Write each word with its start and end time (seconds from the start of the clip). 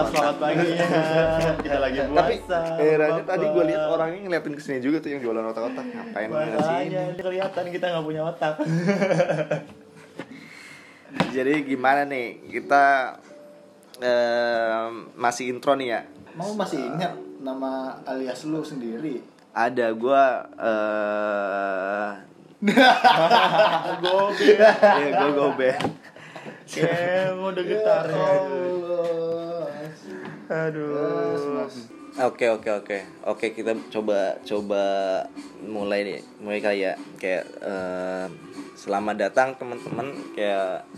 Mantap 0.00 0.16
selamat 0.16 0.36
paginya. 0.40 0.86
Kita 1.64 1.76
lagi 1.76 1.98
puasa. 2.08 2.16
Tapi 2.16 2.34
herannya 2.80 3.24
tadi 3.28 3.44
gue 3.52 3.64
lihat 3.68 3.84
orangnya 3.92 4.20
ngeliatin 4.24 4.54
ke 4.56 4.62
sini 4.64 4.80
juga 4.80 4.96
tuh 5.04 5.12
yang 5.12 5.20
jualan 5.20 5.44
otak-otak 5.52 5.84
ngapain. 5.92 6.28
Makanya 6.32 7.04
kelihatan 7.20 7.64
kita 7.68 7.84
nggak 7.92 8.04
punya 8.08 8.22
otak. 8.24 8.54
Jadi 11.36 11.52
gimana 11.66 12.06
nih 12.08 12.38
kita 12.48 12.84
em, 14.00 15.12
masih 15.20 15.52
intro 15.52 15.76
nih 15.76 15.88
ya. 15.92 16.00
Mau 16.32 16.56
masih 16.56 16.80
ingat 16.80 17.12
nama 17.42 18.00
alias 18.08 18.40
lu 18.48 18.64
sendiri? 18.64 19.20
Ada 19.52 19.92
gue 19.92 20.24
eh 20.64 22.08
Gobe. 24.04 24.48
ya 24.56 24.72
gue 25.12 25.30
gobe. 25.36 25.70
Kayak 26.70 27.34
mau 27.36 27.50
udah 27.52 27.64
getar. 27.66 28.04
Ya 28.06 28.16
Allah. 28.16 29.49
Aduh. 30.50 31.70
Oke 32.18 32.50
oke 32.50 32.70
oke. 32.82 32.98
Oke 33.22 33.54
kita 33.54 33.70
coba 33.86 34.34
coba 34.42 34.82
mulai 35.62 36.02
nih 36.02 36.18
mulai 36.42 36.58
kali 36.58 36.82
ya. 36.82 36.98
Kayak 37.22 37.46
eh, 37.62 38.26
selamat 38.74 39.30
datang 39.30 39.54
teman-teman. 39.54 40.10
Kayak 40.34 40.90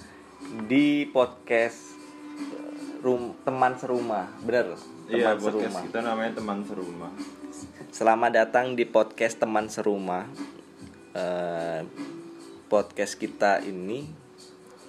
di 0.65 1.05
podcast 1.13 2.01
rum 3.05 3.37
teman 3.45 3.77
serumah. 3.77 4.33
Bener 4.41 4.73
Iya, 5.13 5.37
teman 5.37 5.45
podcast 5.45 5.69
serumah. 5.69 5.83
kita 5.85 5.99
namanya 6.01 6.33
teman 6.33 6.59
serumah. 6.65 7.13
selamat 7.93 8.31
datang 8.33 8.73
di 8.73 8.89
podcast 8.89 9.37
teman 9.37 9.69
serumah. 9.69 10.25
Eh, 11.13 11.85
podcast 12.73 13.21
kita 13.21 13.61
ini 13.61 14.09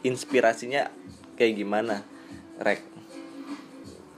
inspirasinya 0.07 0.87
kayak 1.35 1.51
gimana? 1.59 2.07
Rek 2.63 2.92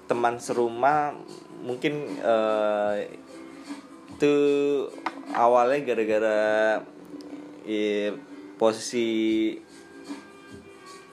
teman 0.06 0.38
serumah 0.38 1.18
mungkin 1.60 1.94
eh, 2.16 2.96
itu 4.12 4.36
awalnya 5.32 5.82
gara-gara 5.84 6.40
eh, 7.64 8.14
posisi 8.56 9.08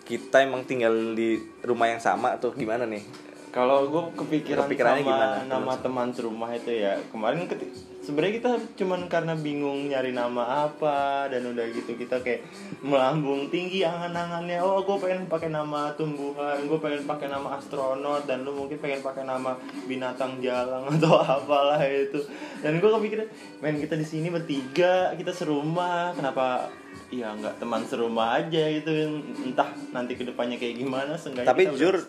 kita 0.02 0.42
emang 0.42 0.62
tinggal 0.62 0.92
di 1.12 1.34
rumah 1.62 1.88
yang 1.88 1.98
sama 1.98 2.36
atau 2.36 2.52
gimana 2.52 2.84
nih 2.84 3.02
Kalau 3.48 3.84
gue 3.84 4.02
kepikiran 4.16 4.64
Kepikirannya 4.64 5.02
sama 5.02 5.08
gimana? 5.08 5.36
nama 5.46 5.72
teman 5.76 6.08
serumah 6.08 6.50
itu 6.52 6.72
ya 6.74 6.96
kemarin 7.08 7.44
keti- 7.44 7.91
sebenarnya 8.02 8.34
kita 8.42 8.50
cuman 8.82 9.06
karena 9.06 9.38
bingung 9.38 9.86
nyari 9.86 10.10
nama 10.10 10.66
apa 10.66 11.30
dan 11.30 11.46
udah 11.46 11.66
gitu 11.70 11.94
kita 11.94 12.18
kayak 12.18 12.42
melambung 12.82 13.46
tinggi 13.48 13.86
angan-angannya. 13.86 14.58
Oh 14.58 14.82
gue 14.82 14.98
pengen 14.98 15.30
pakai 15.30 15.54
nama 15.54 15.94
tumbuhan 15.94 16.58
gue 16.66 16.78
pengen 16.82 17.06
pakai 17.06 17.30
nama 17.30 17.56
astronot 17.56 18.26
dan 18.26 18.42
lu 18.42 18.52
mungkin 18.52 18.82
pengen 18.82 19.00
pakai 19.00 19.22
nama 19.22 19.54
binatang 19.86 20.42
jalang 20.42 20.86
atau 20.98 21.22
apalah 21.22 21.80
itu. 21.86 22.18
Dan 22.58 22.82
gue 22.82 22.90
kepikiran 22.90 23.26
main 23.62 23.78
kita 23.78 23.94
di 23.94 24.06
sini 24.06 24.28
bertiga 24.28 25.14
kita 25.14 25.30
serumah. 25.30 26.18
Kenapa 26.18 26.68
Iya 27.12 27.28
nggak 27.36 27.60
teman 27.60 27.84
serumah 27.84 28.40
aja 28.40 28.72
gitu? 28.72 29.20
Entah 29.44 29.68
nanti 29.92 30.16
ke 30.16 30.24
depannya 30.24 30.56
kayak 30.56 30.80
gimana 30.80 31.16
tapi 31.44 31.68
jujur 31.72 32.00
gitu. 32.00 32.08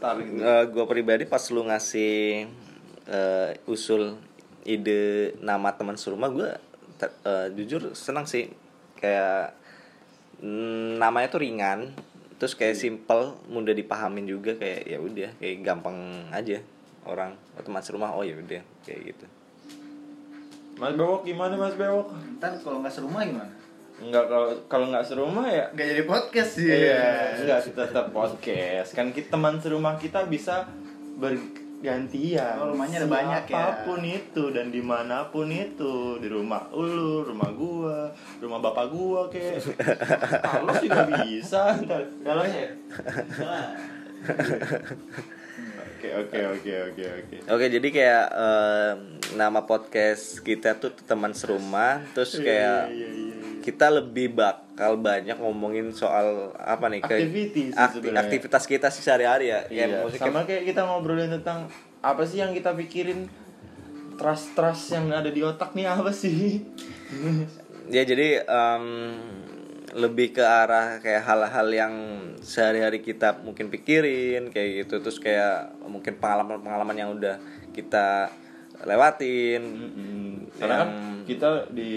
gue 0.72 0.86
pribadi 0.88 1.24
pas 1.28 1.44
lu 1.52 1.68
ngasih 1.68 2.48
eh, 3.08 3.50
usul 3.68 4.16
ide 4.64 5.36
nama 5.44 5.76
teman 5.76 6.00
serumah 6.00 6.30
gue 6.32 6.50
jujur 7.56 7.92
senang 7.96 8.24
sih 8.24 8.48
kayak 8.96 9.52
mm, 10.40 11.00
namanya 11.00 11.28
tuh 11.28 11.44
ringan 11.44 11.92
terus 12.40 12.56
kayak 12.56 12.80
simple 12.80 13.40
mudah 13.52 13.76
dipahamin 13.76 14.28
juga 14.28 14.56
kayak 14.56 14.88
ya 14.88 14.98
udah 15.00 15.30
kayak 15.40 15.64
gampang 15.64 16.28
aja 16.32 16.60
orang 17.04 17.36
oh, 17.56 17.64
teman 17.64 17.84
serumah 17.84 18.16
oh 18.16 18.24
ya 18.24 18.36
udah 18.40 18.64
kayak 18.88 19.16
gitu 19.16 19.26
Mas 20.74 20.98
Bewok 20.98 21.22
gimana 21.22 21.54
Mas 21.54 21.78
Bewok? 21.78 22.12
Ntar 22.42 22.58
kalau 22.66 22.82
nggak 22.82 22.94
serumah 22.94 23.22
gimana? 23.22 23.54
Enggak 24.02 24.26
kalau 24.26 24.50
kalau 24.66 24.86
nggak 24.90 25.06
serumah 25.06 25.46
ya 25.46 25.66
Nggak 25.70 25.88
jadi 25.94 26.04
podcast 26.10 26.52
sih. 26.58 26.66
Iya, 26.66 27.38
enggak 27.40 27.60
kita 27.70 27.82
tetap 27.94 28.08
podcast. 28.10 28.90
Kan 28.98 29.14
kita 29.14 29.38
teman 29.38 29.62
serumah 29.62 30.02
kita 30.02 30.26
bisa 30.26 30.66
bergantian. 31.84 32.56
Oh, 32.64 32.72
rumahnya 32.72 33.04
ada 33.04 33.10
banyak 33.12 33.44
ya. 33.52 33.60
Apa 33.60 33.84
pun 33.84 34.00
itu 34.08 34.44
dan 34.56 34.72
di 34.72 34.80
mana 34.80 35.28
pun 35.28 35.52
itu 35.52 36.16
di 36.24 36.32
rumah 36.32 36.72
ulu, 36.72 37.28
rumah 37.28 37.52
gua, 37.52 38.08
rumah 38.40 38.60
bapak 38.64 38.88
gua 38.88 39.28
kayak. 39.28 39.60
Kalau 40.48 40.72
sih 40.80 40.88
nggak 40.88 41.28
bisa. 41.28 41.76
Kalau 42.24 42.48
ya. 42.48 42.72
Oke 46.00 46.10
oke 46.16 46.40
oke 46.56 46.74
oke 46.88 47.04
oke. 47.04 47.36
Oke 47.52 47.66
jadi 47.68 47.88
kayak 47.92 48.26
eh, 48.32 48.92
nama 49.36 49.68
podcast 49.68 50.40
kita 50.40 50.80
tuh 50.80 50.96
teman 51.04 51.36
serumah 51.36 52.00
terus 52.16 52.40
kayak 52.40 52.88
Iya, 52.88 52.96
iya, 52.96 53.10
iya. 53.12 53.33
Kita 53.64 53.88
lebih 53.90 54.36
bakal 54.36 55.00
banyak 55.00 55.34
ngomongin 55.34 55.90
soal 55.90 56.52
apa 56.54 56.86
nih 56.86 57.00
kayak 57.00 57.20
Activity 57.24 57.64
sih 57.66 57.74
akti- 57.74 58.04
sebenarnya. 58.04 58.20
aktivitas 58.22 58.64
kita 58.66 58.88
sih 58.90 59.00
sehari-hari 59.00 59.46
ya 59.48 59.60
Iya, 59.66 60.04
Kayak 60.04 60.20
sama 60.20 60.44
kayak 60.44 60.64
kita 60.68 60.82
ngobrolin 60.84 61.32
tentang 61.32 61.72
apa 62.00 62.22
sih 62.24 62.38
yang 62.38 62.52
kita 62.52 62.76
pikirin 62.76 63.32
trust-trust 64.14 64.92
yang 64.92 65.10
ada 65.10 65.28
di 65.28 65.42
otak 65.42 65.72
nih 65.72 65.88
apa 65.88 66.12
sih? 66.12 66.62
ya 67.86 68.02
jadi 68.02 68.42
em, 68.42 68.86
lebih 69.94 70.32
ke 70.32 70.42
arah 70.42 70.98
kayak 70.98 71.22
hal-hal 71.22 71.68
yang 71.70 71.94
sehari-hari 72.40 73.00
kita 73.00 73.40
mungkin 73.40 73.70
pikirin 73.70 74.50
kayak 74.50 74.84
gitu 74.84 75.00
terus 75.00 75.18
kayak 75.18 75.72
mungkin 75.84 76.16
pengalaman-pengalaman 76.16 76.96
yang 76.96 77.10
udah 77.12 77.38
kita 77.72 78.28
lewatin. 78.86 79.62
Karena 80.54 80.76
kan 80.80 80.90
Yang- 80.92 81.26
kita 81.26 81.50
di 81.72 81.92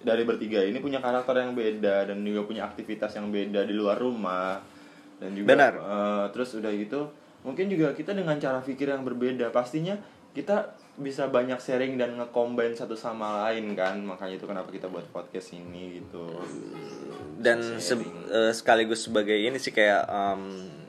dari 0.00 0.22
bertiga 0.22 0.62
ini 0.62 0.78
punya 0.78 0.98
karakter 0.98 1.34
yang 1.36 1.52
beda 1.52 2.08
dan 2.08 2.22
juga 2.22 2.46
punya 2.46 2.62
aktivitas 2.64 3.12
yang 3.14 3.28
beda 3.28 3.62
di 3.62 3.74
luar 3.74 3.98
rumah. 3.98 4.62
Dan 5.18 5.34
juga 5.34 5.54
Benar. 5.54 5.72
eh, 5.76 6.24
terus 6.30 6.54
udah 6.54 6.70
gitu 6.70 7.00
mungkin 7.42 7.66
juga 7.66 7.90
kita 7.90 8.14
dengan 8.14 8.38
cara 8.38 8.58
pikir 8.58 8.86
yang 8.86 9.02
berbeda 9.02 9.50
pastinya 9.50 9.98
kita 10.32 10.72
bisa 10.94 11.26
banyak 11.26 11.58
sharing 11.58 11.98
dan 11.98 12.16
nge-combine 12.16 12.72
satu 12.72 12.94
sama 12.94 13.44
lain 13.46 13.74
kan. 13.74 13.98
Makanya 14.00 14.34
itu 14.36 14.46
kenapa 14.46 14.70
kita 14.70 14.88
buat 14.88 15.04
podcast 15.10 15.52
ini 15.52 16.00
gitu. 16.00 16.24
Dan 17.36 17.60
se- 17.78 17.98
eh, 18.30 18.52
sekaligus 18.54 19.04
sebagai 19.04 19.34
ini 19.34 19.58
sih 19.58 19.70
kayak 19.70 20.06
em, 20.06 20.42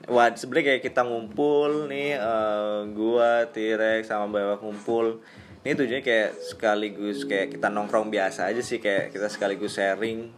wah 0.09 0.31
sebenarnya 0.33 0.75
kayak 0.75 0.83
kita 0.83 1.01
ngumpul 1.07 1.87
nih 1.87 2.17
eh, 2.17 2.79
gua 2.91 3.47
T-Rex 3.47 4.09
sama 4.09 4.27
Bawa 4.31 4.59
ngumpul 4.59 5.23
ini 5.63 5.73
tujuannya 5.79 6.03
kayak 6.03 6.31
sekaligus 6.43 7.23
kayak 7.23 7.55
kita 7.55 7.71
nongkrong 7.71 8.11
biasa 8.11 8.51
aja 8.51 8.59
sih 8.59 8.83
kayak 8.83 9.15
kita 9.15 9.31
sekaligus 9.31 9.79
sharing 9.79 10.31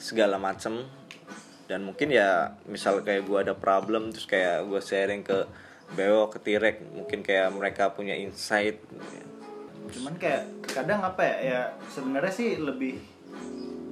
segala 0.00 0.40
macem 0.40 0.86
dan 1.70 1.86
mungkin 1.86 2.10
ya 2.10 2.58
misal 2.66 3.02
kayak 3.06 3.26
gua 3.26 3.46
ada 3.46 3.54
problem 3.54 4.10
terus 4.10 4.26
kayak 4.26 4.66
gua 4.66 4.82
sharing 4.82 5.22
ke 5.22 5.46
Bewo 5.90 6.30
ke 6.30 6.38
T-Rex 6.38 6.86
mungkin 6.94 7.26
kayak 7.26 7.50
mereka 7.50 7.90
punya 7.90 8.14
insight 8.14 8.78
Cuman 9.90 10.14
kayak 10.16 10.46
kadang 10.70 11.02
apa 11.02 11.22
ya? 11.26 11.36
Ya 11.42 11.60
sebenarnya 11.90 12.32
sih 12.32 12.56
lebih 12.62 13.02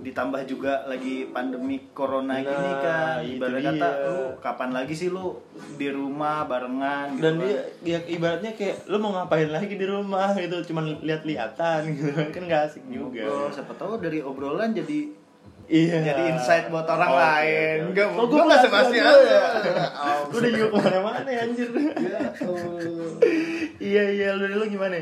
ditambah 0.09 0.41
juga 0.45 0.83
lagi 0.85 1.29
pandemi 1.29 1.77
corona 1.91 2.35
Nah, 2.35 2.41
gini 2.41 2.73
kan. 2.79 3.17
Ibarat 3.21 3.61
dia. 3.61 3.69
kata 3.71 3.89
lu 4.03 4.17
kapan 4.39 4.71
lagi 4.73 4.95
sih 4.95 5.09
lu 5.09 5.37
di 5.75 5.89
rumah 5.89 6.45
barengan? 6.45 7.13
Gitu 7.13 7.23
dan 7.23 7.35
kan. 7.37 7.45
dia 7.45 7.59
ya 7.85 7.99
ibaratnya 8.09 8.53
kayak 8.53 8.77
lu 8.87 8.97
mau 8.97 9.13
ngapain 9.13 9.49
lagi 9.49 9.75
di 9.75 9.85
rumah? 9.85 10.33
gitu. 10.35 10.57
Cuman 10.65 10.99
lihat-lihatan 11.01 11.81
gitu. 11.91 12.09
Kan 12.35 12.43
nggak 12.45 12.63
asik 12.67 12.85
juga. 12.87 13.23
Ngobrol, 13.23 13.49
siapa 13.51 13.73
tahu 13.75 13.93
dari 13.99 14.19
obrolan 14.21 14.73
jadi 14.73 15.13
iya. 15.67 16.01
jadi 16.03 16.33
insight 16.33 16.69
buat 16.69 16.85
orang 16.85 17.11
Oke, 17.11 17.21
lain. 17.21 17.77
Enggak, 17.93 18.07
Oh, 18.17 18.25
gua 18.25 18.43
enggak 18.45 18.61
sebasi 18.65 18.95
gua 18.97 19.13
aja. 19.13 19.41
gue 20.25 20.39
udah 20.39 20.51
juga 20.51 20.67
ke 20.67 20.77
mana-mana 20.81 21.29
ya 21.29 21.41
anjir. 21.45 21.69
Ya 21.69 22.21
iya 23.89 24.05
iya. 24.09 24.29
Lu 24.33 24.45
dulu 24.47 24.65
gimana? 24.67 24.97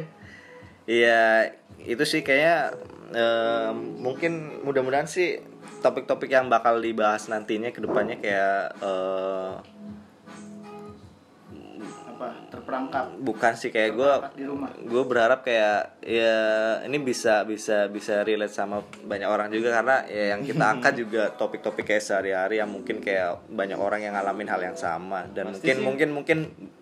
Iya, 0.86 1.50
itu 1.86 2.02
sih 2.02 2.20
kayaknya 2.26 2.74
eh, 3.14 3.70
mungkin 3.74 4.62
mudah-mudahan 4.66 5.06
sih 5.06 5.38
topik-topik 5.80 6.28
yang 6.28 6.50
bakal 6.50 6.82
dibahas 6.82 7.30
nantinya 7.30 7.70
ke 7.70 7.78
depannya 7.78 8.18
kayak 8.18 8.74
eh, 8.82 9.52
apa? 12.16 12.48
Terperangkap. 12.48 13.06
Bukan 13.20 13.52
sih 13.60 13.68
kayak 13.68 13.92
gue 13.92 14.12
gue 14.88 15.02
berharap 15.04 15.44
kayak 15.44 16.00
ya 16.00 16.34
ini 16.88 16.96
bisa 16.96 17.44
bisa 17.44 17.92
bisa 17.92 18.24
relate 18.24 18.56
sama 18.56 18.80
banyak 19.04 19.28
orang 19.28 19.52
juga 19.52 19.76
karena 19.76 19.96
ya 20.08 20.32
yang 20.32 20.40
kita 20.40 20.64
angkat 20.72 20.96
juga 20.96 21.28
topik-topik 21.36 21.84
kayak 21.84 22.00
sehari-hari 22.00 22.56
yang 22.58 22.72
mungkin 22.72 23.04
kayak 23.04 23.44
banyak 23.52 23.76
orang 23.76 24.00
yang 24.00 24.16
ngalamin 24.16 24.48
hal 24.48 24.60
yang 24.64 24.78
sama. 24.80 25.28
Dan 25.28 25.52
Pasti 25.52 25.60
mungkin 25.60 25.76
sih. 25.76 25.84
mungkin 25.84 26.08
mungkin 26.16 26.38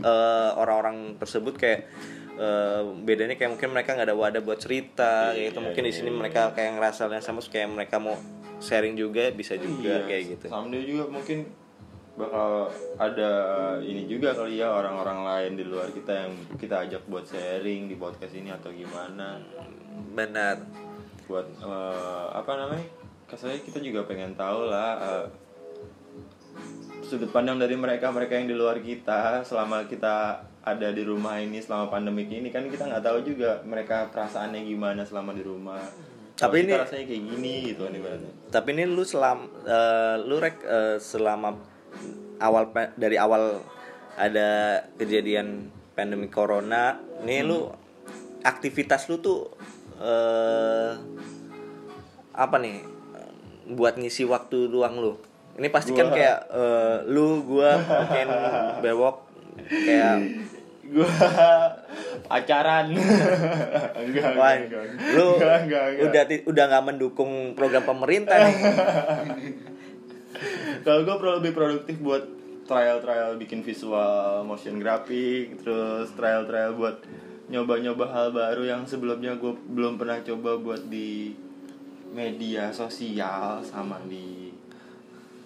eh, 0.06 0.50
orang-orang 0.54 1.18
tersebut 1.18 1.58
kayak 1.58 1.90
eh, 2.34 2.80
bedanya 3.02 3.34
kayak 3.34 3.54
mungkin 3.54 3.70
mereka 3.70 3.94
nggak 3.94 4.08
ada 4.10 4.16
wadah 4.16 4.40
buat 4.42 4.58
cerita 4.58 5.30
kayak 5.32 5.54
gitu. 5.54 5.58
Mungkin 5.62 5.82
di 5.86 5.92
sini 5.94 6.10
mereka 6.10 6.50
kayak 6.52 6.78
ngerasa 6.78 7.06
yang 7.06 7.24
sama 7.24 7.40
kayak 7.42 7.68
mereka 7.70 7.96
mau 7.98 8.16
sharing 8.58 8.94
juga 8.94 9.28
bisa 9.30 9.54
juga 9.58 10.02
Iya, 10.02 10.08
kayak 10.08 10.22
gitu. 10.38 10.46
someday 10.48 10.82
juga 10.88 11.04
mungkin 11.10 11.44
bakal 12.14 12.70
ada 12.94 13.30
ini 13.82 14.06
juga 14.06 14.30
kali 14.38 14.62
ya 14.62 14.70
orang-orang 14.70 15.26
lain 15.26 15.52
di 15.58 15.64
luar 15.66 15.90
kita 15.90 16.14
yang 16.14 16.32
kita 16.54 16.86
ajak 16.86 17.02
buat 17.10 17.26
sharing 17.26 17.90
di 17.90 17.98
podcast 17.98 18.34
ini 18.38 18.54
atau 18.54 18.70
gimana. 18.70 19.42
Benar. 20.14 20.62
Buat 21.26 21.46
eh, 21.58 22.26
apa 22.30 22.52
namanya? 22.54 22.86
Kasarnya 23.26 23.58
kita 23.66 23.82
juga 23.82 24.06
pengen 24.06 24.38
tahu 24.38 24.70
lah 24.70 24.90
eh, 25.02 25.26
sudut 27.04 27.28
pandang 27.28 27.58
dari 27.60 27.74
mereka 27.76 28.08
mereka 28.08 28.38
yang 28.38 28.48
di 28.48 28.56
luar 28.56 28.80
kita 28.80 29.42
selama 29.44 29.84
kita 29.84 30.40
ada 30.64 30.88
di 30.96 31.04
rumah 31.04 31.36
ini 31.36 31.60
selama 31.60 31.92
pandemik 31.92 32.32
ini 32.32 32.48
kan 32.48 32.64
kita 32.72 32.88
nggak 32.88 33.04
tahu 33.04 33.20
juga 33.20 33.60
mereka 33.68 34.08
perasaannya 34.08 34.64
gimana 34.64 35.04
selama 35.04 35.36
di 35.36 35.44
rumah. 35.44 35.76
Tapi 36.34 36.64
kita 36.64 36.72
ini- 36.72 36.80
rasanya 36.80 37.04
kayak 37.06 37.24
gini 37.30 37.52
gitu 37.68 37.80
kan 37.84 37.92
ibaratnya. 37.92 38.32
Tapi 38.48 38.68
ini 38.72 38.84
lu 38.88 39.04
selam 39.04 39.44
eh, 39.62 40.16
lu 40.24 40.40
rek 40.40 40.56
eh, 40.64 40.96
selama 40.96 41.52
awal 42.40 42.72
dari 42.96 43.20
awal 43.20 43.60
ada 44.16 44.80
kejadian 44.96 45.68
pandemi 45.94 46.26
corona 46.26 46.98
nih 47.22 47.44
lu 47.44 47.70
aktivitas 48.42 49.06
lu 49.12 49.20
tuh 49.20 49.52
eh 50.00 50.90
apa 52.34 52.56
nih 52.58 52.82
buat 53.76 54.00
ngisi 54.00 54.24
waktu 54.26 54.66
luang 54.66 54.96
lu? 54.98 55.12
Ini 55.54 55.70
pasti 55.70 55.94
kan 55.94 56.10
kayak 56.10 56.38
eh, 56.50 56.96
lu 57.06 57.44
gua 57.46 57.78
mungkin 57.78 58.28
bewok 58.82 59.28
kayak 59.70 60.43
gua 60.92 61.08
pacaran 62.26 62.92
enggak 64.04 64.30
Wah, 64.36 64.52
enggak, 64.58 64.82
enggak. 64.90 65.12
lu 65.16 65.28
Enggak, 65.38 65.56
enggak, 65.64 65.84
enggak. 65.88 66.04
udah 66.04 66.22
udah 66.50 66.64
nggak 66.68 66.84
mendukung 66.84 67.32
program 67.56 67.84
pemerintah 67.84 68.36
nih 68.44 68.56
Kalau 70.84 71.06
gue 71.06 71.16
pro 71.16 71.40
lebih 71.40 71.54
produktif 71.54 71.96
buat 72.02 72.26
trial-trial 72.66 73.38
bikin 73.38 73.62
visual, 73.62 74.42
motion 74.42 74.82
graphic, 74.82 75.62
terus 75.62 76.10
trial-trial 76.18 76.74
buat 76.74 77.00
nyoba-nyoba 77.48 78.04
hal 78.10 78.28
baru 78.32 78.64
yang 78.66 78.82
sebelumnya 78.84 79.36
gue 79.36 79.52
belum 79.52 80.00
pernah 80.00 80.20
coba 80.24 80.56
buat 80.58 80.88
di 80.88 81.36
media 82.10 82.72
sosial 82.72 83.60
sama 83.62 84.00
di 84.08 84.43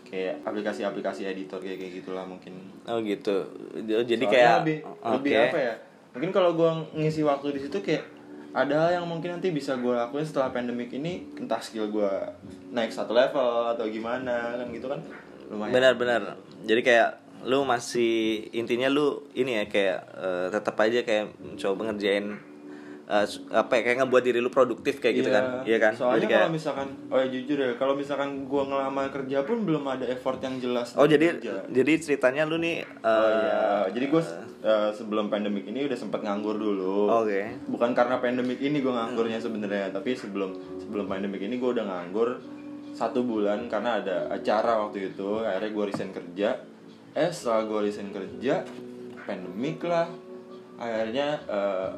kayak 0.08 0.40
aplikasi-aplikasi 0.43 1.28
editor 1.28 1.60
kayak 1.60 1.78
kayak 1.78 1.93
gitulah 2.00 2.25
mungkin. 2.25 2.56
oh 2.88 2.99
gitu 3.05 3.44
jadi 3.84 4.05
Soalnya 4.08 4.28
kayak 4.32 4.52
lebih 4.64 4.78
lebih 5.05 5.32
oke. 5.37 5.44
apa 5.52 5.58
ya? 5.60 5.75
Mungkin 6.16 6.31
kalau 6.32 6.50
gue 6.56 6.70
ngisi 6.99 7.20
waktu 7.22 7.55
di 7.55 7.60
situ 7.69 7.78
kayak 7.84 8.05
ada 8.56 8.75
hal 8.88 8.90
yang 9.00 9.06
mungkin 9.06 9.38
nanti 9.38 9.52
bisa 9.52 9.76
gue 9.76 9.93
lakuin 9.93 10.25
setelah 10.25 10.49
pandemik 10.49 10.88
ini 10.90 11.37
entah 11.37 11.60
skill 11.60 11.93
gue 11.93 12.10
naik 12.72 12.88
satu 12.88 13.12
level 13.12 13.76
atau 13.76 13.84
gimana 13.87 14.56
kan 14.56 14.66
gitu 14.72 14.88
kan 14.88 15.00
lumayan 15.52 15.72
benar-benar 15.76 16.22
jadi 16.64 16.81
kayak 16.81 17.08
lu 17.44 17.62
masih 17.62 18.49
intinya 18.50 18.90
lu 18.90 19.28
ini 19.37 19.62
ya 19.62 19.64
kayak 19.69 19.99
eh, 20.16 20.46
tetap 20.50 20.75
aja 20.81 21.04
kayak 21.04 21.37
mencoba 21.38 21.93
ngerjain 21.93 22.40
su- 23.25 23.49
apa 23.49 23.72
ya, 23.72 23.82
kayak 23.82 23.96
ngebuat 23.99 24.20
diri 24.22 24.37
lu 24.37 24.49
produktif 24.49 24.99
kayak 24.99 25.14
gitu 25.16 25.28
Iya. 25.28 25.34
kan 25.34 25.44
iya 25.64 25.78
kan 25.78 25.93
Soalnya 25.93 26.14
jadi 26.14 26.26
kayak 26.26 26.40
kalau 26.43 26.52
misalkan 26.52 26.88
oh 27.08 27.16
ya 27.16 27.26
jujur 27.26 27.56
ya, 27.56 27.70
kalau 27.75 27.94
misalkan 27.94 28.28
gua 28.44 28.62
ngelamar 28.64 29.06
kerja 29.08 29.38
pun 29.43 29.58
belum 29.62 29.84
ada 29.87 30.05
effort 30.06 30.37
yang 30.38 30.56
jelas. 30.58 30.93
oh 30.93 31.05
jadi 31.05 31.26
kerja. 31.34 31.64
jadi 31.66 31.93
ceritanya 31.96 32.44
lu 32.44 32.56
nih 32.58 32.84
eh, 32.84 33.08
Oh 33.08 33.31
iya, 33.34 33.60
jadi 33.90 34.06
gue 34.06 34.22
sebelum 34.93 35.26
pandemik 35.26 35.64
ini 35.64 35.87
udah 35.87 35.94
sempet 35.94 36.20
nganggur 36.20 36.55
dulu. 36.55 37.08
Oke. 37.16 37.49
Bukan 37.64 37.94
karena 37.94 38.19
pandemik 38.19 38.58
ini 38.58 38.78
gue 38.78 38.90
nganggurnya 38.90 39.38
sebenarnya, 39.38 39.88
tapi 39.90 40.12
sebelum 40.12 40.52
sebelum 40.76 41.06
pandemik 41.06 41.40
ini 41.40 41.56
gue 41.56 41.70
udah 41.70 41.87
nganggur 41.87 42.37
satu 42.90 43.22
bulan 43.22 43.70
karena 43.70 43.96
ada 43.96 44.16
acara 44.28 44.82
waktu 44.82 45.08
itu. 45.08 45.40
Akhirnya 45.40 45.70
gue 45.70 45.84
resign 45.87 46.11
kerja. 46.11 46.58
Eh 47.14 47.31
setelah 47.31 47.64
gue 47.64 47.81
resign 47.82 48.11
kerja, 48.11 48.66
pandemik 49.22 49.81
lah. 49.82 50.11
Akhirnya 50.76 51.28
eh, 51.40 51.90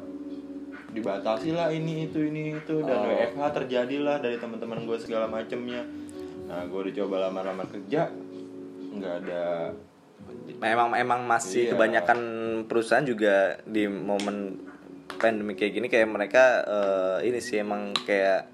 dibatasi 0.91 1.49
lah 1.51 1.71
ini 1.71 2.05
itu 2.05 2.19
ini 2.21 2.55
itu 2.55 2.83
dan 2.83 2.97
Oh. 2.99 3.07
WFH 3.07 3.41
terjadilah 3.55 4.19
dari 4.19 4.35
teman-teman 4.35 4.83
gue 4.83 4.97
segala 4.97 5.25
macemnya. 5.25 5.87
Nah 6.47 6.67
gue 6.67 6.79
udah 6.81 6.93
coba 6.99 7.15
lamar-lamar 7.25 7.67
kerja, 7.67 8.11
nggak 8.91 9.13
ada 9.23 9.71
memang 10.61 10.93
emang 10.93 11.25
masih 11.25 11.65
Iya. 11.65 11.71
kebanyakan 11.73 12.19
perusahaan 12.69 13.01
juga 13.01 13.57
di 13.63 13.89
momen 13.89 14.61
pandemi 15.17 15.55
kayak 15.55 15.73
gini 15.73 15.87
kayak 15.87 16.07
mereka 16.07 16.43
eh, 16.61 17.17
ini 17.25 17.39
sih 17.39 17.57
emang 17.57 17.91
kayak 17.97 18.45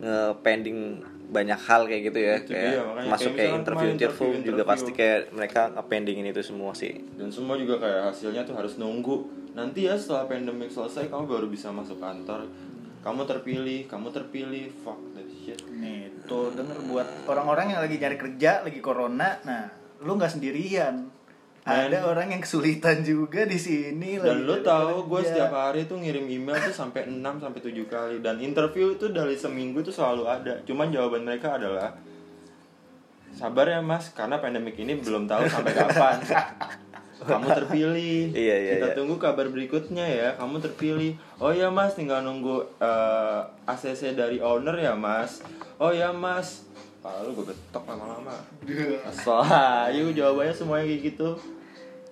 nge-pending 0.00 1.04
banyak 1.30 1.60
hal 1.62 1.86
kayak 1.86 2.02
gitu 2.10 2.18
ya 2.18 2.34
Itu 2.42 2.52
kayak 2.52 2.72
dia, 2.74 2.82
makanya 2.82 3.10
masuk 3.14 3.30
kayak 3.30 3.38
kayak 3.38 3.58
interview 3.62 3.88
kemarin 3.90 3.98
interview 4.02 4.30
juga 4.42 4.62
pasti 4.66 4.90
kayak 4.90 5.20
mereka 5.30 5.60
nge-pendingin 5.78 6.26
itu 6.34 6.42
semua 6.42 6.72
sih. 6.74 6.92
Dan 7.14 7.28
semua 7.30 7.54
juga 7.54 7.74
kayak 7.78 8.00
hasilnya 8.10 8.42
tuh 8.42 8.54
harus 8.58 8.74
nunggu. 8.76 9.16
Nanti 9.54 9.86
ya 9.86 9.94
setelah 9.94 10.26
pandemic 10.26 10.70
selesai 10.70 11.06
kamu 11.06 11.24
baru 11.30 11.46
bisa 11.46 11.70
masuk 11.70 12.02
kantor. 12.02 12.50
Kamu 13.00 13.22
terpilih 13.24 13.86
kamu 13.86 14.08
terpilih. 14.12 14.66
Fuck 14.82 14.98
that 15.16 15.28
shit. 15.30 15.58
Nih, 15.70 16.12
tuh 16.26 16.52
denger 16.52 16.78
buat 16.90 17.08
orang-orang 17.30 17.72
yang 17.72 17.80
lagi 17.80 17.96
nyari 17.96 18.18
kerja, 18.18 18.60
lagi 18.66 18.80
corona. 18.82 19.40
Nah, 19.46 19.70
lu 20.02 20.18
nggak 20.18 20.36
sendirian. 20.36 21.08
Ada 21.60 22.08
orang 22.08 22.32
yang 22.32 22.40
kesulitan 22.40 23.04
juga 23.04 23.44
di 23.44 23.60
sini 23.60 24.16
dan 24.16 24.48
nyari 24.48 24.64
tahu 24.64 25.04
gue 25.12 25.20
setiap 25.28 25.52
hari 25.52 25.84
tuh 25.84 26.00
ngirim 26.00 26.24
email 26.24 26.56
tuh 26.56 26.72
sampai 26.72 27.04
6 27.04 27.20
sampai 27.20 27.60
7 27.60 27.84
kali. 27.84 28.16
Dan 28.24 28.40
interview 28.40 28.96
itu 28.96 29.12
dari 29.12 29.36
seminggu 29.36 29.84
tuh 29.84 29.92
selalu 29.92 30.24
ada. 30.24 30.54
Cuman 30.64 30.88
jawaban 30.88 31.28
mereka 31.28 31.60
adalah 31.60 31.92
sabar 33.36 33.68
ya 33.70 33.78
mas 33.84 34.10
karena 34.10 34.42
pandemik 34.42 34.74
ini 34.80 34.96
belum 34.98 35.28
tahu 35.28 35.44
sampai 35.52 35.72
kapan. 35.76 36.16
Kamu 37.20 37.52
terpilih. 37.52 38.32
Iya, 38.32 38.56
iya, 38.56 38.72
kita 38.80 38.88
iya. 38.88 38.96
tunggu 38.96 39.20
kabar 39.20 39.52
berikutnya 39.52 40.08
ya. 40.08 40.28
Kamu 40.40 40.64
terpilih. 40.64 41.20
Oh 41.36 41.52
ya 41.52 41.68
mas 41.68 41.92
tinggal 41.92 42.24
nunggu 42.24 42.64
eh, 42.80 43.40
ACC 43.68 44.16
dari 44.16 44.40
owner 44.40 44.80
ya 44.80 44.96
mas. 44.96 45.44
Oh 45.76 45.92
ya 45.92 46.16
mas 46.16 46.64
Lalu 47.00 47.28
gue 47.32 47.46
getok 47.48 47.84
lama-lama. 47.86 48.34
Asal 49.02 49.40
ayo 49.88 50.12
jawabannya 50.12 50.52
semuanya 50.52 50.84
kayak 50.86 51.02
gitu. 51.08 51.30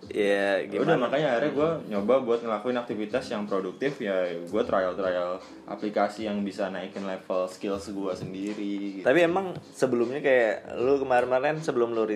Ya 0.08 0.64
Ya 0.64 0.80
udah 0.80 0.96
gimana? 0.96 1.04
makanya 1.04 1.28
akhirnya 1.36 1.52
gue 1.52 1.70
nyoba 1.92 2.14
buat 2.24 2.40
ngelakuin 2.40 2.80
aktivitas 2.80 3.28
yang 3.28 3.44
produktif. 3.44 4.00
Ya 4.00 4.16
gue 4.32 4.62
trial 4.64 4.96
trial 4.96 5.36
aplikasi 5.68 6.24
yang 6.24 6.40
bisa 6.40 6.72
naikin 6.72 7.04
level 7.04 7.44
skills 7.44 7.92
gue 7.92 8.12
sendiri 8.16 8.72
gitu. 8.96 9.04
tapi 9.04 9.20
emang 9.20 9.52
sebelumnya 9.68 10.24
kayak 10.24 10.80
lu 10.80 10.96
kemarin-kemarin 10.96 11.60
sebelum 11.60 11.92
lu 11.92 12.08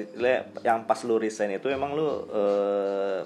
yang 0.64 0.88
pas 0.88 0.96
lu 1.04 1.20
resign 1.20 1.52
itu 1.52 1.68
emang 1.68 1.92
lu 1.92 2.08
eh, 2.32 3.20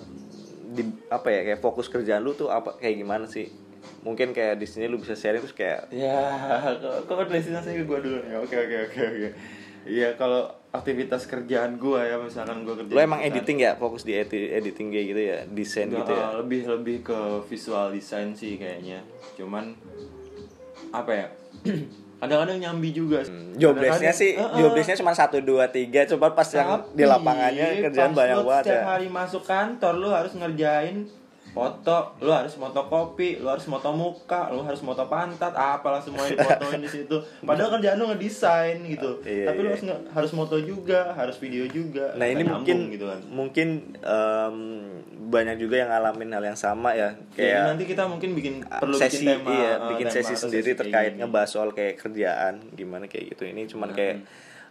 di 0.67 0.83
apa 1.07 1.31
ya 1.31 1.41
kayak 1.47 1.62
fokus 1.62 1.87
kerjaan 1.87 2.26
lu 2.26 2.35
tuh 2.35 2.50
apa 2.50 2.75
kayak 2.75 2.99
gimana 2.99 3.31
sih 3.31 3.47
mungkin 4.07 4.31
kayak 4.31 4.57
di 4.57 4.65
sini 4.65 4.87
lu 4.87 4.97
bisa 4.97 5.13
sharing 5.13 5.43
terus 5.43 5.51
kayak 5.53 5.91
ya 5.91 6.15
kok 6.79 7.11
kok 7.11 7.27
destinasi 7.27 7.75
ke 7.75 7.85
gue 7.85 7.99
dulu 8.01 8.19
ya? 8.23 8.39
Oke 8.39 8.55
oke 8.55 8.77
oke 8.87 9.01
oke. 9.03 9.29
Iya 9.85 10.15
kalau 10.15 10.47
aktivitas 10.69 11.25
kerjaan 11.25 11.75
gue 11.75 12.01
ya 12.01 12.15
misalkan 12.17 12.63
gue 12.63 12.75
kerja 12.77 12.87
lu 12.89 12.99
emang 13.01 13.19
perusahaan- 13.19 13.35
editing 13.37 13.59
ya? 13.61 13.73
Fokus 13.75 14.03
di 14.03 14.15
edi- 14.15 14.51
editing 14.53 14.89
kayak 14.89 15.07
gitu 15.09 15.23
ya? 15.25 15.39
Desain 15.49 15.89
gitu 15.89 16.13
ya? 16.13 16.27
Lebih 16.37 16.61
lebih 16.69 16.97
ke 17.03 17.19
visual 17.45 17.91
design 17.91 18.31
sih 18.33 18.55
kayaknya. 18.55 19.03
Cuman 19.35 19.75
apa 20.91 21.11
ya? 21.13 21.27
Kadang-kadang 22.17 22.57
nyambi 22.59 22.91
juga. 22.91 23.21
Sih. 23.21 23.35
job 23.55 23.75
desk-nya 23.75 24.11
Kadang-kadang- 24.11 24.17
sih 24.17 24.31
job 24.57 24.71
desk-nya 24.73 24.97
cuma 24.97 25.13
satu 25.13 25.39
dua 25.39 25.65
tiga 25.67 26.07
coba 26.07 26.31
pas 26.31 26.49
yang 26.49 26.69
Tapi, 26.79 26.95
di 26.95 27.05
lapangannya 27.05 27.67
kerjaan 27.83 28.13
banyak 28.13 28.39
banget 28.41 28.65
setiap 28.65 28.79
ya 28.79 28.85
hari 28.89 29.09
masuk 29.09 29.43
kantor 29.43 29.95
lu 29.95 30.09
harus 30.09 30.33
ngerjain 30.33 30.97
foto, 31.57 31.97
lu 32.19 32.29
harus 32.29 32.53
moto 32.55 32.85
kopi, 32.85 33.41
lu 33.41 33.49
harus 33.49 33.65
moto 33.65 33.89
muka, 33.91 34.49
lu 34.49 34.61
harus 34.61 34.79
moto 34.79 35.01
pantat, 35.03 35.51
apalah 35.51 35.99
semua 35.99 36.23
yang 36.23 36.37
difotoin 36.37 36.79
di 36.79 36.91
situ. 36.91 37.17
Padahal 37.49 37.73
kerjaan 37.73 37.97
lu 37.97 38.07
ngedesain 38.07 38.77
gitu. 38.85 39.19
Iya, 39.23 39.49
Tapi 39.49 39.59
lu 39.59 39.65
iya. 39.65 39.73
harus 39.73 39.85
nge- 39.85 40.05
harus 40.11 40.33
moto 40.33 40.57
juga, 40.59 41.01
harus 41.13 41.37
video 41.37 41.65
juga. 41.67 42.13
nah 42.13 42.25
ini 42.25 42.41
Nggak 42.41 42.53
mungkin 42.53 42.77
nyambung 42.77 42.93
gitu 42.93 43.05
kan. 43.07 43.21
mungkin 43.27 43.69
em, 43.99 44.57
banyak 45.27 45.57
juga 45.57 45.75
yang 45.77 45.89
ngalamin 45.89 46.29
hal 46.31 46.45
yang 46.45 46.55
sama 46.57 46.93
ya 46.93 47.17
Kayak 47.33 47.35
kayak 47.35 47.61
nanti 47.67 47.85
kita 47.87 48.03
mungkin 48.05 48.31
bikin 48.33 48.55
perlu 48.63 48.95
sesi 48.95 49.17
bikin 49.19 49.29
tema, 49.35 49.49
iya 49.51 49.73
eh, 49.73 49.89
bikin 49.89 50.07
tema 50.07 50.17
sesi 50.19 50.35
sendiri 50.37 50.69
kayak 50.69 50.79
terkait 50.79 51.13
ngebahas 51.17 51.49
soal 51.49 51.71
kayak 51.71 51.95
kerjaan 51.97 52.55
gimana 52.73 53.05
kayak 53.07 53.33
gitu 53.33 53.43
ini 53.45 53.65
cuman 53.65 53.91
kayak 53.91 54.23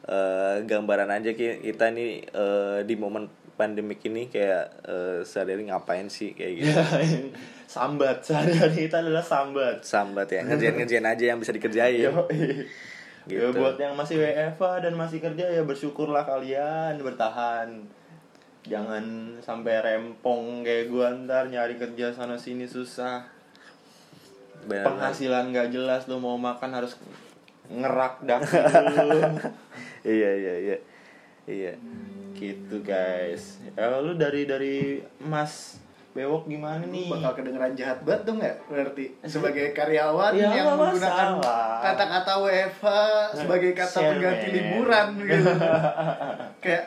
eh, 0.06 0.56
gambaran 0.64 1.10
aja 1.12 1.32
ki- 1.32 1.60
kita 1.62 1.90
nih 1.90 2.12
eh, 2.24 2.80
di 2.84 2.96
momen 2.96 3.26
pandemik 3.56 4.04
ini 4.08 4.28
kayak 4.28 4.66
eh, 4.84 5.20
sehari 5.24 5.68
ngapain 5.68 6.12
sih 6.12 6.36
kayak 6.36 6.54
gitu 6.60 6.72
sambat 7.76 8.22
sehari-hari 8.22 8.88
kita 8.88 9.02
adalah 9.02 9.24
sambat. 9.26 9.82
sambat 9.82 10.28
ya 10.30 10.46
ngerjain 10.46 10.76
ngerjain 10.78 11.08
aja 11.08 11.24
yang 11.34 11.40
bisa 11.42 11.52
dikerjain 11.52 12.08
Yo, 12.08 12.12
Gitu. 13.26 13.42
Ya 13.42 13.50
buat 13.50 13.74
yang 13.82 13.98
masih 13.98 14.22
WFA 14.22 14.86
dan 14.86 14.94
masih 14.94 15.18
kerja 15.18 15.50
ya 15.50 15.66
bersyukurlah 15.66 16.30
kalian 16.30 17.02
bertahan. 17.02 17.90
Jangan 18.70 19.38
sampai 19.42 19.82
rempong 19.82 20.62
kayak 20.62 20.94
gua 20.94 21.10
ntar 21.26 21.50
nyari 21.50 21.82
kerja 21.82 22.14
sana 22.14 22.38
sini 22.38 22.70
susah. 22.70 23.26
Benar. 24.70 24.86
Penghasilan 24.86 25.54
gak 25.54 25.74
jelas 25.74 26.06
lu 26.06 26.22
mau 26.22 26.38
makan 26.38 26.70
harus 26.74 26.98
ngerak 27.70 28.22
daki 28.22 28.62
dulu. 28.94 29.22
iya 30.06 30.32
iya 30.38 30.54
iya 30.62 30.78
iya. 31.46 31.74
Gitu 32.34 32.76
guys. 32.82 33.58
Ya 33.72 33.88
lu 33.96 34.14
dari 34.14 34.44
dari 34.44 34.78
Mas 35.20 35.80
Bewok 36.12 36.48
gimana 36.48 36.80
nih? 36.82 37.12
bakal 37.12 37.36
kedengeran 37.36 37.76
jahat 37.76 38.00
banget 38.02 38.24
dong 38.24 38.40
ya 38.40 38.56
berarti? 38.66 39.12
Sebagai 39.28 39.72
karyawan 39.72 40.32
Ya, 40.32 40.48
yang 40.54 40.74
menggunakan 40.74 41.44
kata-kata 41.82 42.34
WFH 42.40 42.88
sebagai 43.36 43.72
kata 43.72 43.92
Share, 43.94 44.10
pengganti 44.14 44.48
man. 44.48 44.56
liburan 44.56 45.08
gitu. 45.28 45.52
Kayak 46.60 46.86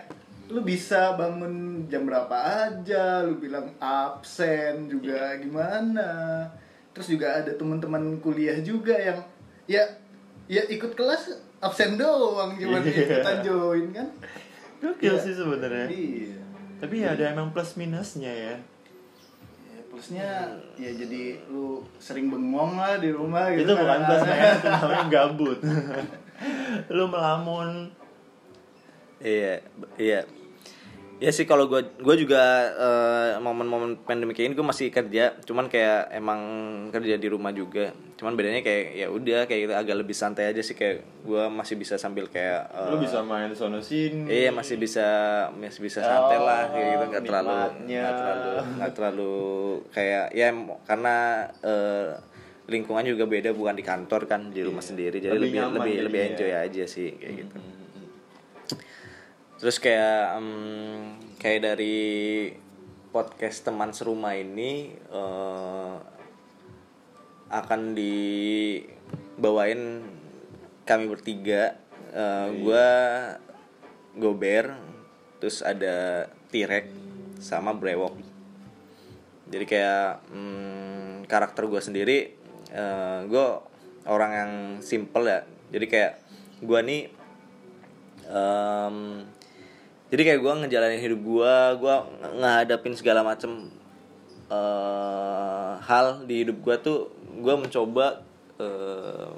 lu 0.49 0.65
bisa 0.65 1.13
bangun 1.13 1.55
jam 1.87 2.09
berapa 2.09 2.33
aja 2.33 3.21
lu 3.21 3.37
bilang 3.37 3.69
absen 3.77 4.89
juga 4.89 5.37
gimana? 5.37 6.09
Terus 6.97 7.13
juga 7.13 7.45
ada 7.45 7.53
teman-teman 7.53 8.17
kuliah 8.19 8.57
juga 8.59 8.97
yang 8.97 9.21
ya 9.69 9.85
ya 10.49 10.65
ikut 10.67 10.97
kelas 10.97 11.37
absen 11.61 12.01
doang 12.01 12.57
cuma 12.57 12.81
Iya. 12.81 12.97
ikutan 12.97 13.37
join 13.45 13.87
kan 13.93 14.09
Gokil 14.79 15.11
Iya. 15.11 15.19
sih 15.19 15.33
sebenarnya 15.33 15.87
iya 15.89 16.39
tapi 16.79 16.95
ya 16.99 17.13
ada 17.13 17.25
emang 17.29 17.51
plus 17.51 17.75
minusnya 17.75 18.31
ya 18.31 18.55
Ya, 19.69 19.81
plusnya 19.89 20.29
ya 20.75 20.91
jadi 20.93 21.23
lu 21.47 21.81
sering 21.99 22.29
bengong 22.29 22.75
lah 22.75 22.97
di 22.97 23.11
rumah 23.11 23.51
gitu 23.51 23.65
itu 23.65 23.73
bukan 23.75 24.01
plus 24.01 24.21
kan. 24.21 24.31
minus 24.31 24.55
itu 24.59 24.69
namanya 24.71 25.05
gabut 25.09 25.59
lu 26.97 27.05
melamun 27.07 27.69
Iya, 29.19 29.59
iya. 29.97 30.23
Ya 31.19 31.35
sih 31.35 31.51
kalau 31.51 31.67
gue 31.67 31.83
gue 31.99 32.17
juga 32.17 32.39
eh, 32.79 33.31
momen-momen 33.43 34.07
pandemi 34.07 34.31
kayak 34.31 34.47
ini 34.51 34.55
gue 34.55 34.63
masih 34.63 34.87
kerja, 34.89 35.35
cuman 35.43 35.67
kayak 35.67 36.15
emang 36.15 36.41
kerja 36.95 37.19
di 37.19 37.27
rumah 37.27 37.51
juga. 37.51 37.91
Cuman 38.15 38.39
bedanya 38.39 38.63
kayak 38.63 38.95
ya 38.95 39.07
udah 39.11 39.51
kayak 39.51 39.61
gitu 39.67 39.75
agak 39.75 39.97
lebih 39.99 40.15
santai 40.15 40.55
aja 40.55 40.63
sih. 40.63 40.79
Kayak 40.79 41.03
gue 41.27 41.43
masih 41.51 41.75
bisa 41.75 41.99
sambil 41.99 42.31
kayak 42.31 42.71
eh, 42.71 42.91
lu 42.95 43.03
bisa 43.03 43.19
main 43.27 43.51
sono 43.51 43.83
sini. 43.83 44.31
Iya 44.31 44.55
masih 44.55 44.79
bisa 44.79 45.07
masih 45.59 45.83
bisa 45.83 46.07
santai 46.07 46.39
Oh, 46.39 46.47
lah 46.47 46.63
kayak 46.71 46.87
gitu. 46.87 47.05
Nggak 47.11 47.23
terlalu 47.27 47.51
nikmatnya. 47.51 47.99
nggak 47.99 48.15
terlalu 48.15 48.49
nggak 48.79 48.93
terlalu 48.95 49.35
kayak 49.91 50.25
ya 50.31 50.49
karena 50.87 51.17
eh, 51.67 52.09
lingkungan 52.69 53.03
juga 53.03 53.25
beda 53.27 53.51
bukan 53.59 53.75
di 53.75 53.83
kantor 53.83 54.23
kan 54.31 54.55
di 54.55 54.63
rumah 54.63 54.87
sendiri. 54.87 55.19
Jadi 55.19 55.35
Lebih 55.35 55.51
lebih 55.51 55.83
lebih 55.83 55.95
lebih 56.07 56.21
enjoy 56.31 56.53
aja 56.55 56.85
sih 56.87 57.11
kayak 57.19 57.35
gitu 57.43 57.59
terus 59.59 59.83
kayak 59.83 60.39
em, 60.39 60.49
kayak 61.43 61.75
dari 61.75 61.99
podcast 63.11 63.67
teman 63.67 63.91
serumah 63.91 64.39
ini 64.39 64.95
eh, 64.95 65.97
akan 67.49 67.97
dibawain 67.99 69.81
kami 70.87 71.05
bertiga. 71.11 71.75
Eh, 72.09 72.49
gua 72.65 72.87
gober 74.17 74.79
terus 75.43 75.63
ada 75.63 76.27
tirek 76.51 76.91
sama 77.43 77.75
brewok. 77.75 78.15
Jadi 79.49 79.65
kayak 79.65 80.27
mm, 80.29 81.25
karakter 81.31 81.65
gue 81.71 81.81
sendiri 81.81 82.19
gue 83.29 83.47
orang 84.09 84.33
yang 84.35 84.53
simple 84.83 85.25
ya. 85.29 85.41
Jadi 85.71 85.87
kayak 85.87 86.13
gue 86.65 86.81
nih 86.83 87.03
em, 88.29 88.97
jadi 90.09 90.23
kayak 90.25 90.41
gue 90.41 90.53
ngejalanin 90.65 91.01
hidup 91.01 91.21
gue 91.21 91.55
gue 91.79 91.95
ngadapin 92.37 92.95
segala 92.95 93.21
macem 93.23 93.69
eh, 94.49 95.73
hal 95.79 96.25
di 96.25 96.43
hidup 96.43 96.59
gue 96.59 96.77
tuh 96.79 96.99
gue 97.35 97.55
mencoba 97.55 98.25
eh, 98.57 99.29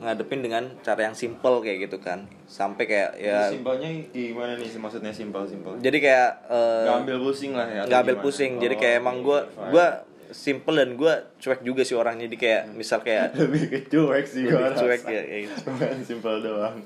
ngadepin 0.00 0.40
dengan 0.40 0.64
cara 0.80 1.04
yang 1.04 1.12
simple 1.12 1.60
kayak 1.60 1.84
gitu 1.84 2.00
kan 2.00 2.24
sampai 2.48 2.88
kayak 2.88 3.10
ya 3.20 3.52
simpelnya 3.52 3.90
gimana 4.08 4.56
nih 4.56 4.72
maksudnya 4.72 5.12
simpel 5.12 5.44
simpel 5.44 5.76
jadi 5.76 5.98
kayak 6.00 6.30
eh, 6.48 6.82
nggak 6.88 6.98
ambil 7.04 7.18
pusing 7.20 7.52
lah 7.52 7.68
ya 7.68 7.82
nggak 7.84 8.00
ambil 8.00 8.16
gimana? 8.16 8.24
pusing 8.24 8.52
jadi 8.56 8.74
Oh, 8.74 8.80
kayak 8.80 8.94
emang 8.96 9.16
gue 9.20 9.38
fine. 9.44 9.68
gue 9.68 9.86
simple 10.30 10.74
dan 10.74 10.90
gue 10.94 11.12
cuek 11.36 11.60
juga 11.60 11.82
sih 11.82 11.98
orangnya 11.98 12.24
jadi 12.24 12.38
kayak 12.38 12.62
misal 12.72 13.02
kayak 13.02 13.34
lebih 13.42 13.62
ke 13.66 13.78
cuek 13.88 14.24
sih 14.24 14.46
gua 14.46 14.72
cuek 14.72 15.02
rasa. 15.02 15.10
ya 15.10 15.22
kayak 15.22 15.40
gitu. 15.44 15.58
simpel 16.08 16.34
doang 16.40 16.76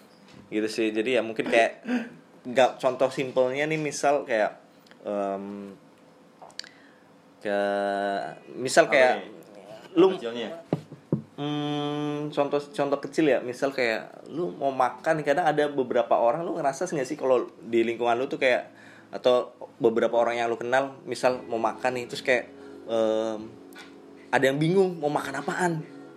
gitu 0.49 0.67
sih 0.67 0.91
jadi 0.91 1.11
ya 1.11 1.23
mungkin 1.23 1.47
kayak 1.47 1.85
nggak 2.45 2.77
contoh 2.77 3.09
simpelnya 3.09 3.65
nih 3.65 3.81
misal 3.81 4.29
kayak 4.29 4.61
em, 5.05 5.73
ke 7.41 7.59
misal 8.57 8.89
kayak 8.89 9.21
nih? 9.21 9.29
lu 9.97 10.17
kecilnya 10.17 10.51
Hmm, 11.35 12.31
contoh 12.31 12.63
contoh 12.63 12.99
kecil 13.03 13.27
ya, 13.27 13.43
misal 13.43 13.75
kayak 13.75 14.23
lu 14.31 14.55
mau 14.55 14.71
makan, 14.71 15.19
kadang 15.27 15.43
ada 15.43 15.67
beberapa 15.67 16.15
orang 16.15 16.47
lu 16.47 16.55
ngerasa 16.55 16.87
nggak 16.87 17.09
sih 17.11 17.19
kalau 17.19 17.51
di 17.59 17.83
lingkungan 17.83 18.15
lu 18.15 18.31
tuh 18.31 18.39
kayak 18.39 18.71
atau 19.11 19.51
beberapa 19.83 20.15
orang 20.15 20.39
yang 20.39 20.47
lu 20.47 20.55
kenal, 20.55 20.95
misal 21.03 21.43
mau 21.51 21.59
makan 21.59 21.99
nih, 21.99 22.07
terus 22.07 22.23
kayak 22.23 22.55
em, 22.87 23.51
ada 24.31 24.45
yang 24.47 24.63
bingung 24.63 24.95
mau 25.03 25.11
makan 25.11 25.43
apaan, 25.43 25.73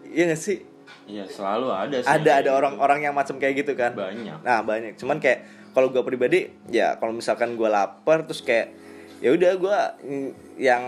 iya 0.06 0.30
gak 0.30 0.38
sih? 0.38 0.62
Iya 1.10 1.26
selalu 1.26 1.66
ada 1.74 1.98
sih 1.98 2.10
Ada 2.14 2.32
ada 2.38 2.52
gitu. 2.54 2.58
orang-orang 2.62 3.00
yang 3.10 3.18
macam 3.18 3.42
kayak 3.42 3.66
gitu 3.66 3.74
kan? 3.74 3.98
Banyak. 3.98 4.46
Nah 4.46 4.62
banyak, 4.62 5.02
cuman 5.02 5.18
kayak 5.18 5.57
kalau 5.78 5.94
gua 5.94 6.02
pribadi, 6.02 6.50
ya 6.74 6.98
kalau 6.98 7.14
misalkan 7.14 7.54
gua 7.54 7.70
lapar, 7.70 8.26
terus 8.26 8.42
kayak 8.42 8.74
ya 9.22 9.30
udah 9.30 9.54
mm, 10.02 10.58
yang 10.58 10.84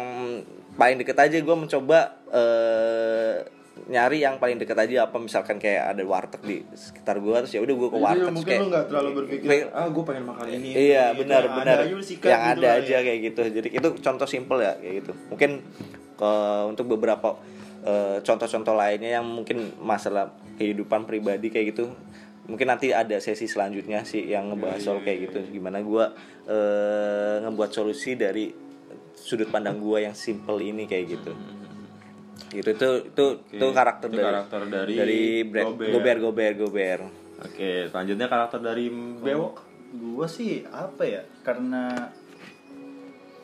paling 0.74 0.98
deket 0.98 1.14
aja 1.14 1.38
gua 1.46 1.54
mencoba 1.54 2.18
eh 2.34 3.46
nyari 3.90 4.22
yang 4.22 4.42
paling 4.42 4.60
deket 4.60 4.76
aja 4.76 5.08
apa 5.08 5.18
misalkan 5.18 5.56
kayak 5.62 5.96
ada 5.96 6.04
warteg 6.04 6.42
di 6.44 6.58
sekitar 6.76 7.22
gua 7.24 7.42
terus 7.42 7.54
ya 7.56 7.62
udah 7.64 7.76
gua 7.80 7.90
ke 7.90 8.00
warteg 8.02 8.22
terus 8.28 8.36
mungkin 8.36 8.50
kayak 8.52 8.62
lu 8.62 8.68
nggak 8.70 8.86
terlalu 8.92 9.10
berpikir 9.24 9.48
kayak- 9.48 9.70
ah 9.72 9.88
gue 9.88 10.04
pengen 10.04 10.26
makan 10.28 10.46
ini 10.52 10.70
iya 10.76 11.06
gitu. 11.10 11.20
benar 11.24 11.42
Yang 11.42 11.56
benar 11.56 11.78
yang 11.80 12.02
gitu 12.04 12.26
ada 12.28 12.68
lah 12.68 12.74
aja 12.84 12.92
ya. 12.92 13.00
kayak 13.02 13.20
gitu 13.24 13.42
jadi 13.56 13.68
itu 13.72 13.88
contoh 14.04 14.28
simple 14.28 14.60
ya 14.60 14.74
kayak 14.78 14.94
gitu 15.06 15.12
mungkin 15.32 15.52
ke 16.20 16.32
untuk 16.68 16.86
beberapa 16.92 17.40
eh, 17.88 18.18
contoh-contoh 18.20 18.76
lainnya 18.76 19.10
yang 19.22 19.26
mungkin 19.26 19.72
masalah 19.80 20.36
kehidupan 20.60 21.08
pribadi 21.08 21.48
kayak 21.48 21.72
gitu 21.74 21.96
mungkin 22.50 22.68
nanti 22.68 22.90
ada 22.90 23.16
sesi 23.18 23.46
selanjutnya 23.46 24.02
sih 24.02 24.26
yang 24.26 24.50
ngebahas 24.50 24.76
Iya, 24.76 24.84
soal 24.84 25.00
kayak 25.00 25.20
gitu 25.30 25.40
gimana 25.54 25.80
gua 25.80 26.10
eh, 26.44 27.36
ngebuat 27.40 27.70
solusi 27.70 28.14
dari 28.14 28.50
sudut 29.14 29.48
pandang 29.48 29.78
gua 29.78 30.02
yang 30.02 30.14
simple 30.14 30.58
ini 30.58 30.84
kayak 30.84 31.06
gitu 31.12 31.32
gitu 32.50 32.70
itu 32.74 32.90
itu 33.08 33.26
itu 33.52 33.66
karakter 33.70 34.10
itu 34.10 34.18
dari 34.18 34.26
karakter 34.26 34.62
dari 34.66 34.94
dari 34.96 35.22
Brad- 35.44 35.70
Gober. 35.70 35.88
gober 35.94 36.18
gober 36.20 36.52
gober 36.58 37.00
Oke, 37.40 37.88
selanjutnya 37.88 38.28
karakter 38.28 38.60
dari 38.60 38.92
Bewok. 38.92 39.64
Gua 39.96 40.28
sih 40.28 40.60
apa 40.68 41.08
ya? 41.08 41.24
Karena 41.40 41.88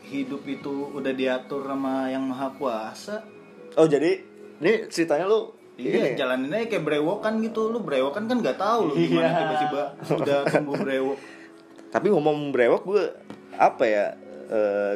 hidup 0.03 0.43
itu 0.43 0.91
udah 0.91 1.15
diatur 1.15 1.63
sama 1.63 2.11
yang 2.11 2.27
maha 2.27 2.51
kuasa. 2.53 3.23
oh 3.75 3.87
jadi 3.87 4.19
ini 4.57 4.87
ceritanya 4.87 5.25
lu 5.25 5.54
Iya, 5.75 5.91
ini 6.07 6.09
jalanin 6.13 6.49
aja 6.49 6.65
kayak 6.67 6.83
brewokan 6.83 7.39
gitu. 7.39 7.67
Lu 7.67 7.79
brewokan 7.79 8.25
kan 8.25 8.37
nggak 8.37 8.55
tahu 8.55 8.79
lu 8.87 8.93
gimana 8.95 9.27
Iya. 9.27 9.37
tiba-tiba 9.41 9.83
udah 10.15 10.39
tumbuh 10.49 10.75
brewok. 10.77 11.17
tapi 11.87 12.07
ngomong 12.09 12.51
brewok 12.51 12.81
gue 12.83 13.03
apa 13.55 13.83
ya 13.83 14.05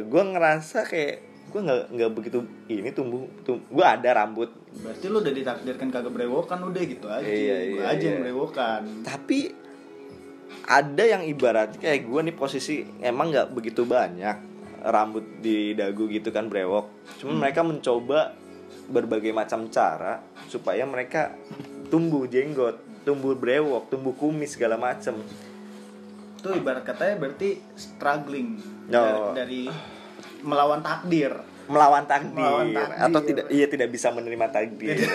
gue 0.02 0.24
ngerasa 0.26 0.84
kayak 0.84 1.16
gue 1.48 1.60
nggak 1.60 1.80
nggak 1.90 2.12
begitu 2.12 2.38
ini 2.68 2.92
tumbuh 2.92 3.24
tum 3.42 3.64
gue 3.64 3.82
ada 3.82 4.12
rambut 4.14 4.52
Berarti 4.70 5.06
lu 5.08 5.18
udah 5.18 5.32
ditakdirkan 5.32 5.90
kagak 5.90 6.12
brewokan 6.12 6.60
udah 6.62 6.82
gitu 6.82 7.08
aja. 7.08 7.24
Iya, 7.24 7.56
Gua 7.74 7.82
iya, 7.82 7.84
aja 7.90 8.04
yang 8.06 8.16
iya. 8.16 8.24
brewokan. 8.24 8.82
tapi 9.02 9.40
ada 10.66 11.04
yang 11.04 11.24
ibarat 11.24 11.74
kayak 11.76 12.04
gue 12.04 12.20
nih 12.22 12.36
posisi 12.36 12.76
emang 13.00 13.32
nggak 13.32 13.50
begitu 13.50 13.84
banyak 13.84 14.38
rambut 14.82 15.26
di 15.40 15.74
dagu 15.74 16.06
gitu 16.06 16.30
kan 16.30 16.46
brewok 16.46 16.88
cuma 17.18 17.34
mereka 17.38 17.62
mencoba 17.62 18.36
berbagai 18.90 19.30
macam 19.30 19.70
cara 19.70 20.20
supaya 20.46 20.84
mereka 20.84 21.32
tumbuh 21.88 22.26
jenggot 22.26 22.76
tumbuh 23.02 23.34
brewok 23.34 23.88
tumbuh 23.88 24.12
kumis 24.12 24.54
segala 24.54 24.76
macam 24.76 25.22
Itu 26.36 26.50
ibarat 26.52 26.84
katanya 26.84 27.16
berarti 27.18 27.62
struggling 27.74 28.58
Oh. 28.90 29.38
dari, 29.38 29.70
dari 29.70 29.76
melawan 30.42 30.82
takdir. 30.82 31.30
melawan 31.70 32.02
takdir, 32.04 32.42
Melawan 32.42 32.74
takdir. 32.74 33.06
atau 33.06 33.22
tidak 33.22 33.46
iya 33.50 33.70
tidak 33.70 33.90
bisa 33.90 34.10
menerima 34.10 34.50
takdir. 34.50 34.98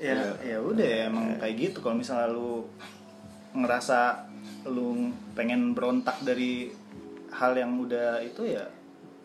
Ya 0.00 0.16
ya 0.40 0.56
udah 0.56 0.80
ya, 0.86 1.12
emang 1.12 1.36
kayak 1.36 1.54
gitu. 1.60 1.84
Kalau 1.84 1.92
misalnya 1.92 2.32
lu 2.32 2.64
ngerasa 3.52 4.24
lu 4.64 5.12
pengen 5.36 5.76
berontak 5.76 6.16
dari 6.24 6.72
hal 7.28 7.52
yang 7.52 7.76
udah 7.76 8.24
itu 8.24 8.48
ya 8.48 8.64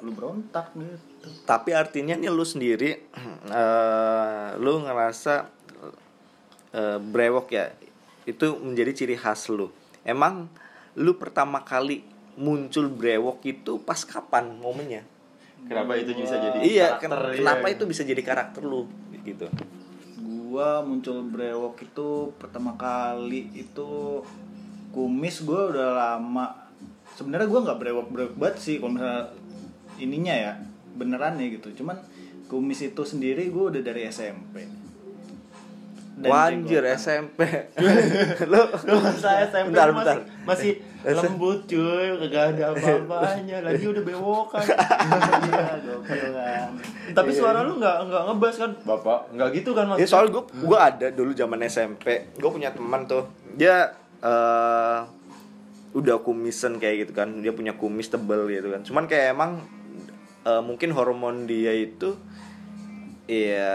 lu 0.05 0.13
berontak 0.13 0.69
gitu. 0.77 1.27
Tapi 1.49 1.73
artinya 1.73 2.13
nih 2.13 2.29
lu 2.29 2.45
sendiri 2.45 3.09
eh, 3.49 4.47
lu 4.61 4.85
ngerasa 4.85 5.49
eh, 6.77 6.99
brewok 7.01 7.47
ya 7.49 7.73
itu 8.29 8.45
menjadi 8.61 8.91
ciri 8.93 9.17
khas 9.17 9.49
lu. 9.49 9.73
Emang 10.05 10.45
lu 10.93 11.17
pertama 11.17 11.65
kali 11.65 12.05
muncul 12.37 12.85
brewok 12.93 13.41
itu 13.49 13.81
pas 13.81 13.97
kapan 14.05 14.53
momennya? 14.61 15.01
Kenapa 15.65 15.97
itu 15.97 16.13
bisa 16.13 16.37
jadi 16.37 16.57
iya 16.61 16.87
karakter, 17.01 17.33
iya. 17.33 17.37
kenapa 17.41 17.65
itu 17.73 17.83
bisa 17.89 18.05
jadi 18.05 18.21
karakter 18.21 18.61
lu 18.61 18.85
gitu? 19.25 19.49
Gua 20.21 20.85
muncul 20.85 21.25
brewok 21.25 21.81
itu 21.81 22.29
pertama 22.37 22.77
kali 22.77 23.49
itu 23.57 24.21
kumis 24.93 25.41
gue 25.41 25.61
udah 25.75 25.89
lama. 25.91 26.69
Sebenarnya 27.17 27.49
gue 27.49 27.61
nggak 27.65 27.79
brewok 27.81 28.07
brewok 28.13 28.35
banget 28.37 28.55
sih 28.61 28.75
kalau 28.77 28.95
misalnya 28.95 29.33
ininya 29.97 30.33
ya 30.33 30.51
beneran 30.93 31.35
ya 31.35 31.47
gitu 31.51 31.71
cuman 31.75 31.99
kumis 32.45 32.81
itu 32.83 33.01
sendiri 33.01 33.47
gue 33.47 33.63
udah 33.69 33.81
dari 33.81 34.05
SMP 34.05 34.63
Dan 36.15 36.31
Wanjir 36.31 36.79
jenggotan. 36.79 36.95
SMP. 36.95 37.39
lu 38.47 38.61
Lu 38.87 38.95
masa 39.03 39.43
SMP 39.43 39.67
Bentar, 39.67 39.91
bentar. 39.91 40.15
masih, 40.47 40.71
masih 41.03 41.19
lembut 41.27 41.59
cuy, 41.67 42.07
kagak 42.17 42.55
ada 42.55 42.71
apa-apanya, 42.71 43.57
lagi 43.59 43.83
udah 43.83 43.99
bewokan. 44.01 44.63
iya 45.43 45.75
gokil 45.77 46.23
kan 46.31 46.71
Tapi 47.11 47.29
suara 47.29 47.67
lu 47.67 47.75
nggak 47.75 47.97
nggak 48.07 48.21
ngebas 48.31 48.55
kan, 48.55 48.71
Bapak? 48.81 49.19
Nggak 49.29 49.49
gitu 49.53 49.75
kan 49.75 49.83
Ya 49.83 49.89
maksudnya? 49.91 50.07
soal 50.07 50.25
gue 50.31 50.43
gue 50.55 50.79
ada 50.79 51.07
dulu 51.11 51.35
zaman 51.35 51.59
SMP. 51.67 52.05
Gue 52.33 52.47
punya 52.49 52.71
teman 52.71 53.03
tuh. 53.03 53.27
Dia 53.51 53.91
eh 54.17 54.99
udah 55.91 56.15
kumisan 56.19 56.79
kayak 56.79 56.95
gitu 57.01 57.13
kan. 57.13 57.43
Dia 57.43 57.51
punya 57.51 57.75
kumis 57.75 58.07
tebel 58.07 58.47
gitu 58.47 58.71
kan. 58.71 58.81
Cuman 58.81 59.03
kayak 59.05 59.35
emang 59.35 59.59
eh, 60.45 60.61
mungkin 60.61 60.93
hormon 60.93 61.49
dia 61.49 61.73
itu 61.73 62.15
ya 63.25 63.73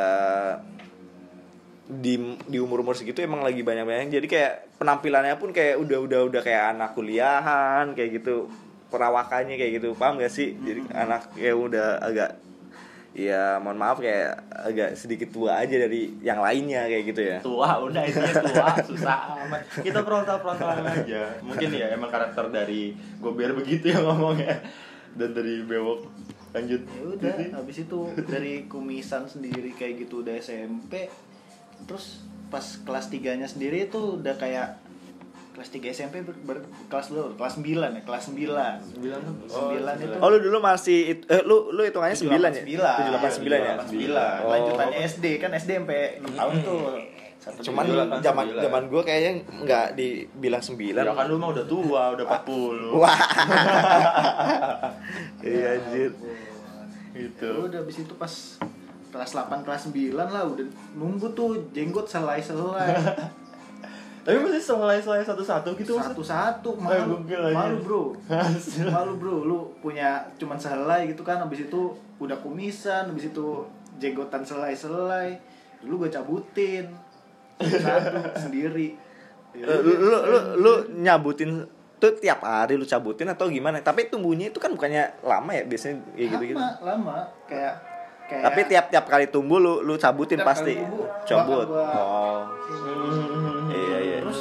di 1.91 2.39
di 2.47 2.59
umur 2.63 2.87
umur 2.87 2.95
segitu 2.95 3.19
emang 3.19 3.43
lagi 3.43 3.67
banyak 3.67 3.83
banyak 3.83 4.15
jadi 4.15 4.27
kayak 4.31 4.55
penampilannya 4.79 5.35
pun 5.37 5.51
kayak 5.51 5.77
udah 5.77 5.99
udah 6.07 6.21
udah 6.31 6.41
kayak 6.41 6.79
anak 6.79 6.97
kuliahan 6.97 7.93
kayak 7.93 8.23
gitu. 8.23 8.49
Perawakannya 8.91 9.55
kayak 9.61 9.83
gitu. 9.83 9.95
Paham 9.95 10.19
gak 10.19 10.33
sih? 10.33 10.57
Jadi 10.57 10.89
anak 10.91 11.35
ya 11.37 11.53
udah 11.55 12.01
agak 12.01 12.41
ya 13.11 13.59
mohon 13.59 13.75
maaf 13.75 13.99
kayak 13.99 14.39
agak 14.55 14.95
sedikit 14.95 15.35
tua 15.35 15.59
aja 15.59 15.75
dari 15.75 16.15
yang 16.23 16.41
lainnya 16.41 16.87
kayak 16.87 17.05
gitu 17.11 17.23
ya. 17.23 17.39
Tua 17.43 17.71
udah 17.83 18.03
intinya 18.07 18.35
tua 18.41 18.67
susah 18.91 19.19
amat. 19.47 19.63
Kita 19.85 20.01
frontal 20.03 20.37
frontalan 20.41 20.87
aja. 20.87 21.23
Mungkin 21.45 21.69
ya 21.75 21.93
emang 21.93 22.11
karakter 22.11 22.49
dari 22.49 22.97
gober 23.21 23.53
begitu 23.53 23.95
ya 23.95 24.01
ngomongnya. 24.01 24.63
Dan 25.15 25.35
dari 25.35 25.61
bewok 25.67 26.07
lanjut. 26.51 26.81
Ya 26.83 27.03
udah 27.05 27.35
habis 27.55 27.77
itu 27.81 27.99
dari 28.25 28.67
kumisan 28.67 29.25
sendiri 29.25 29.71
kayak 29.73 30.03
gitu 30.03 30.21
udah 30.21 30.35
SMP 30.35 31.07
terus 31.83 32.21
pas 32.47 32.61
kelas 32.81 33.07
3 33.07 33.39
nya 33.39 33.47
sendiri 33.47 33.87
itu 33.87 34.19
udah 34.19 34.35
kayak 34.35 34.83
kelas 35.51 35.71
3 35.71 35.87
SMP 35.89 36.15
ber, 36.21 36.35
ber- 36.41 36.63
kelas 36.89 37.11
lu 37.11 37.35
kelas 37.35 37.55
9 37.57 37.67
ya 37.67 38.03
kelas 38.03 38.25
9 38.27 38.35
bilang 38.35 39.23
9 39.47 39.79
itu. 39.97 40.17
oh 40.17 40.29
lu 40.29 40.39
dulu 40.41 40.59
masih 40.59 40.99
it- 41.13 41.27
eh, 41.27 41.43
lu 41.43 41.71
lu 41.71 41.83
hitungannya 41.83 42.15
sembilan 42.15 42.51
ya? 42.51 42.63
9 42.63 42.67
tujuh 42.97 43.09
delapan 43.09 43.31
sembilan 43.31 43.59
ya? 43.59 43.75
9 43.81 44.11
Oh. 44.41 44.51
lanjutannya 44.51 44.99
SD 45.01 45.25
kan 45.39 45.51
SD 45.53 45.71
sampai 45.77 46.01
6 46.19 46.35
tahun 46.35 46.55
tuh 46.61 46.81
Satu 47.41 47.65
cuman 47.65 47.89
zaman 47.89 48.45
sembilan. 48.45 48.61
zaman 48.61 48.83
gue 48.87 49.01
kayaknya 49.01 49.33
nggak 49.65 49.87
dibilang 49.97 50.61
sembilan. 50.61 51.03
Ya 51.03 51.15
kan 51.17 51.25
lu 51.25 51.37
mah 51.37 51.49
udah 51.51 51.65
tua 51.65 52.03
udah 52.13 52.25
40 52.27 52.93
wah. 52.95 53.17
Iya 55.41 55.69
anjir. 55.75 56.11
Gitu. 57.11 57.49
Ya 57.49 57.65
udah 57.65 57.79
habis 57.81 57.97
itu 57.99 58.15
pas 58.15 58.33
kelas 59.11 59.31
8 59.33 59.65
kelas 59.65 59.83
9 59.89 60.15
lah 60.15 60.45
udah 60.45 60.67
nunggu 60.95 61.33
tuh 61.33 61.57
jenggot 61.73 62.07
selai-selai. 62.07 62.89
Tapi 64.21 64.37
masih 64.37 64.61
selai-selai 64.61 65.25
satu-satu 65.25 65.73
gitu 65.75 65.97
satu-satu 65.97 66.77
Eh, 66.77 66.79
malu. 66.79 67.25
malu 67.51 67.77
bro. 67.81 68.03
Malu 68.87 69.13
bro. 69.17 69.37
Lu 69.43 69.59
punya 69.81 70.21
cuman 70.37 70.61
selai 70.61 71.09
gitu 71.09 71.25
kan 71.25 71.41
habis 71.41 71.65
itu 71.65 71.89
udah 72.21 72.37
kumisan 72.37 73.09
habis 73.09 73.33
itu 73.33 73.65
jenggotan 73.97 74.45
selai-selai 74.45 75.41
dulu 75.81 76.05
gue 76.05 76.11
cabutin 76.11 76.85
satu 77.61 78.19
sendiri. 78.41 78.97
Ya 79.51 79.67
lu, 79.67 79.93
lu, 79.99 80.17
lu, 80.57 80.73
nyabutin 80.97 81.67
tuh 81.99 82.15
tiap 82.17 82.41
hari 82.41 82.75
lu 82.75 82.85
cabutin 82.85 83.29
atau 83.29 83.47
gimana? 83.47 83.83
Tapi 83.83 84.07
tumbuhnya 84.07 84.49
itu 84.49 84.57
kan 84.57 84.71
bukannya 84.71 85.21
lama 85.21 85.51
ya? 85.51 85.67
Biasanya 85.67 86.01
kayak 86.15 86.29
gitu 86.31 86.45
gitu 86.55 86.59
lama. 86.59 86.79
Lama 86.81 87.17
kayak 87.45 87.75
kayak 88.31 88.43
tapi 88.47 88.61
tiap 88.65 88.85
tiap 88.89 89.05
kali 89.05 89.27
tumbuh 89.27 89.59
lu 89.59 89.83
lu 89.83 89.95
cabutin 89.95 90.39
Tiap 90.39 90.47
pasti 90.47 90.79
tumbuh, 90.79 91.07
cabut 91.27 91.67
gua- 91.67 91.91
oh. 91.93 92.41
Iya 93.71 93.99
iya. 94.01 94.17
Terus 94.23 94.41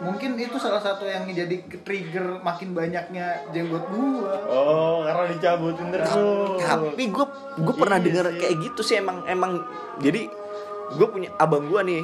mungkin 0.00 0.32
itu 0.34 0.56
salah 0.56 0.80
satu 0.80 1.04
yang 1.04 1.28
jadi 1.28 1.60
trigger 1.84 2.40
makin 2.40 2.72
banyaknya 2.72 3.46
jenggot 3.52 3.86
gua. 3.86 4.34
Oh 4.48 5.06
karena 5.06 5.30
dicabutin 5.30 5.86
terus. 5.92 6.10
tapi 6.58 7.02
gue 7.06 7.26
gue 7.60 7.74
pernah 7.76 7.98
Iya 8.00 8.06
denger 8.08 8.26
sih. 8.26 8.38
kayak 8.40 8.54
gitu 8.60 8.80
sih 8.82 8.96
emang 8.98 9.22
emang. 9.24 9.62
Jadi 10.02 10.26
gue 10.90 11.06
punya 11.06 11.30
abang 11.36 11.70
gue 11.70 11.80
nih 11.86 12.02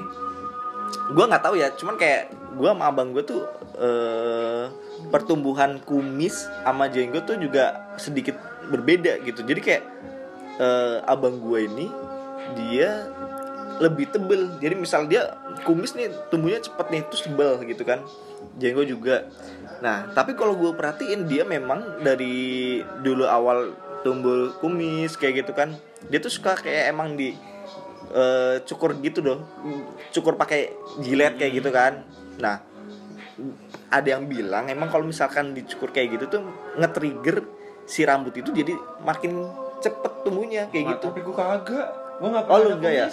gue 1.06 1.24
nggak 1.24 1.42
tahu 1.42 1.54
ya 1.58 1.70
cuman 1.74 1.94
kayak 1.98 2.30
gue 2.56 2.68
sama 2.72 2.84
abang 2.88 3.12
gue 3.12 3.22
tuh 3.22 3.44
eh, 3.76 4.64
pertumbuhan 5.12 5.78
kumis 5.84 6.48
sama 6.64 6.88
jenggot 6.88 7.28
tuh 7.28 7.36
juga 7.36 7.94
sedikit 8.00 8.36
berbeda 8.72 9.22
gitu. 9.22 9.44
Jadi 9.44 9.60
kayak 9.60 9.84
eh, 10.58 10.96
abang 11.06 11.38
gue 11.38 11.68
ini 11.68 11.86
dia 12.56 13.06
lebih 13.78 14.08
tebel. 14.08 14.56
Jadi 14.58 14.74
misal 14.74 15.04
dia 15.06 15.36
kumis 15.68 15.92
nih 15.92 16.08
tumbuhnya 16.32 16.64
cepet 16.64 16.86
nih 16.88 17.02
terus 17.12 17.22
tebel 17.28 17.60
gitu 17.68 17.84
kan. 17.84 18.00
Jenggot 18.56 18.88
juga. 18.88 19.28
Nah 19.84 20.08
tapi 20.16 20.32
kalau 20.32 20.56
gue 20.56 20.72
perhatiin 20.72 21.28
dia 21.28 21.44
memang 21.44 22.00
dari 22.00 22.80
dulu 23.04 23.28
awal 23.28 23.76
tumbuh 24.00 24.54
kumis 24.62 25.18
kayak 25.18 25.42
gitu 25.42 25.50
kan 25.50 25.74
dia 26.06 26.22
tuh 26.22 26.30
suka 26.30 26.54
kayak 26.54 26.94
emang 26.94 27.18
di 27.18 27.34
eh, 28.08 28.62
cukur 28.62 28.94
gitu 28.98 29.18
doh 29.20 29.40
cukur 30.10 30.34
pakai 30.34 30.70
jilet 30.98 31.34
kayak 31.34 31.52
gitu 31.54 31.70
kan. 31.70 32.02
Nah 32.38 32.62
ada 33.86 34.08
yang 34.08 34.26
bilang 34.26 34.66
emang 34.66 34.88
kalau 34.88 35.04
misalkan 35.04 35.52
dicukur 35.52 35.90
kayak 35.90 36.16
gitu 36.16 36.24
tuh 36.28 36.40
nge-trigger 36.74 37.44
si 37.84 38.02
rambut 38.02 38.34
itu 38.34 38.50
jadi 38.50 38.74
makin 39.00 39.46
cepet 39.78 40.12
tumbuhnya 40.24 40.66
kayak 40.68 40.84
Nah, 40.84 40.92
gitu. 40.96 41.04
tapi 41.06 41.20
gua 41.22 41.34
kagak. 41.36 41.88
Gua 42.16 42.28
nggak 42.32 42.44
Oh, 42.44 42.56
pernah 42.56 42.66
lu 42.66 42.76
enggak 42.80 42.94
ya? 42.96 43.08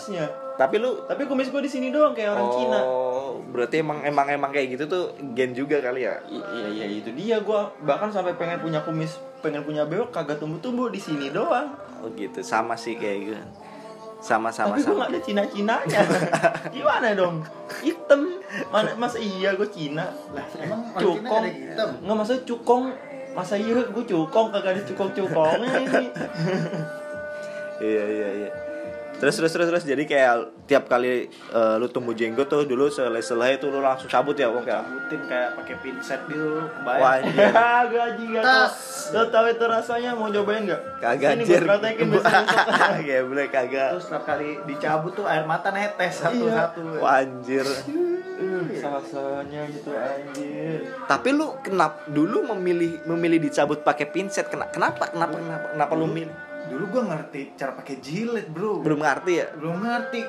tapi 0.54 0.76
lu 0.78 0.90
tapi 1.10 1.26
kumis 1.26 1.50
gua 1.50 1.60
di 1.60 1.68
sini 1.68 1.92
doang 1.92 2.16
kayak 2.16 2.30
orang 2.34 2.50
Cina. 2.50 2.80
Oh, 2.82 3.42
berarti 3.52 3.84
emang 3.84 4.00
emang 4.02 4.28
emang 4.32 4.50
kayak 4.50 4.80
gitu 4.80 4.84
tuh 4.88 5.04
gen 5.34 5.52
juga 5.52 5.84
kali 5.84 6.08
ya? 6.08 6.16
I- 6.26 6.40
iya 6.56 6.68
iya 6.72 6.86
itu 7.04 7.10
dia. 7.12 7.38
Gua 7.44 7.70
bahkan 7.84 8.10
sampai 8.10 8.34
pengen 8.34 8.64
punya 8.64 8.80
kumis 8.82 9.20
pengen 9.44 9.62
punya 9.62 9.84
bewok 9.84 10.16
kagak 10.16 10.40
tumbuh-tumbuh 10.40 10.88
di 10.88 11.04
sini 11.04 11.30
doang. 11.30 11.76
Oh 12.00 12.08
gitu. 12.16 12.40
Sama 12.40 12.80
sih 12.80 12.96
kayak 12.96 13.18
gitu 13.20 13.44
sama 14.24 14.48
sama 14.56 14.80
tapi 14.80 14.88
sama. 14.88 14.96
nggak 15.04 15.10
ada 15.12 15.20
Cina 15.20 15.44
Cinanya 15.52 16.00
gimana 16.76 17.08
dong? 17.12 17.44
Hitam. 17.84 18.40
Mana 18.72 18.96
masa 18.96 19.20
iya 19.20 19.52
gua 19.60 19.68
Cina? 19.68 20.08
Lah 20.32 20.48
emang 20.56 20.96
cukong. 20.96 21.44
nggak 21.76 22.16
masa 22.16 22.40
cukong. 22.48 22.84
Masa 23.36 23.60
iya 23.60 23.84
gua 23.92 24.04
cukong 24.08 24.48
kagak 24.56 24.80
ada 24.80 24.82
cukong 24.88 25.12
cukongnya 25.12 25.72
ini. 25.76 26.08
Iya 27.84 28.06
iya 28.06 28.30
iya 28.32 28.50
terus 29.24 29.36
terus 29.36 29.52
terus 29.52 29.68
terus. 29.70 29.84
Jadi 29.86 30.04
kayak 30.04 30.34
tiap 30.64 30.84
kali 30.86 31.26
eh, 31.30 31.76
lu 31.78 31.88
tumbuh 31.88 32.12
jenggot 32.12 32.46
tuh 32.46 32.64
dulu 32.64 32.86
selesai 32.86 33.32
selesai 33.32 33.56
tuh 33.58 33.70
lu 33.70 33.80
langsung 33.80 34.06
cabut 34.06 34.36
ya 34.36 34.48
oke 34.48 34.62
cabutin 34.62 35.22
kayak 35.24 35.56
pakai 35.56 35.76
pinset 35.80 36.20
gitu 36.26 36.68
Wah, 36.84 37.16
gue 37.90 38.02
aja 38.02 38.20
gak 38.20 38.44
tau. 38.44 38.68
Tas. 38.68 38.76
Lo 39.10 39.24
tau 39.28 39.46
itu 39.46 39.64
rasanya 39.64 40.12
mau 40.12 40.28
cobain 40.28 40.64
gak? 40.66 40.82
kagak 41.00 41.30
Ini 41.32 41.42
anjir. 41.42 41.62
gue 41.62 41.68
praktekin 41.70 42.08
kayak 43.02 43.24
boleh 43.30 43.46
kagak. 43.48 43.90
Terus 43.92 44.04
setiap 44.04 44.24
kali 44.26 44.50
dicabut 44.64 45.12
tuh 45.14 45.24
air 45.24 45.44
mata 45.44 45.70
netes 45.70 46.14
Iya. 46.14 46.28
satu-satu. 46.28 46.80
Wah, 47.00 47.20
anjir. 47.20 47.64
Rasanya 48.74 49.62
gitu 49.70 49.90
anjir. 49.94 50.80
Tapi 51.06 51.30
lu 51.32 51.56
kenapa 51.60 52.04
dulu 52.06 52.44
memilih 52.52 53.00
memilih 53.06 53.40
dicabut 53.40 53.80
pakai 53.80 54.06
pinset 54.06 54.48
Kena- 54.48 54.68
kenapa? 54.68 55.08
Kenapa 55.08 55.36
kenapa 55.36 55.68
kenapa 55.72 55.94
lu 55.94 56.08
milih 56.08 56.34
dulu 56.70 56.84
gua 56.90 57.04
ngerti 57.16 57.56
cara 57.56 57.76
pakai 57.76 58.00
jilet 58.00 58.48
bro. 58.48 58.80
Belum 58.80 59.00
ngerti 59.02 59.32
ya? 59.40 59.48
Belum 59.58 59.82
ngerti. 59.82 60.22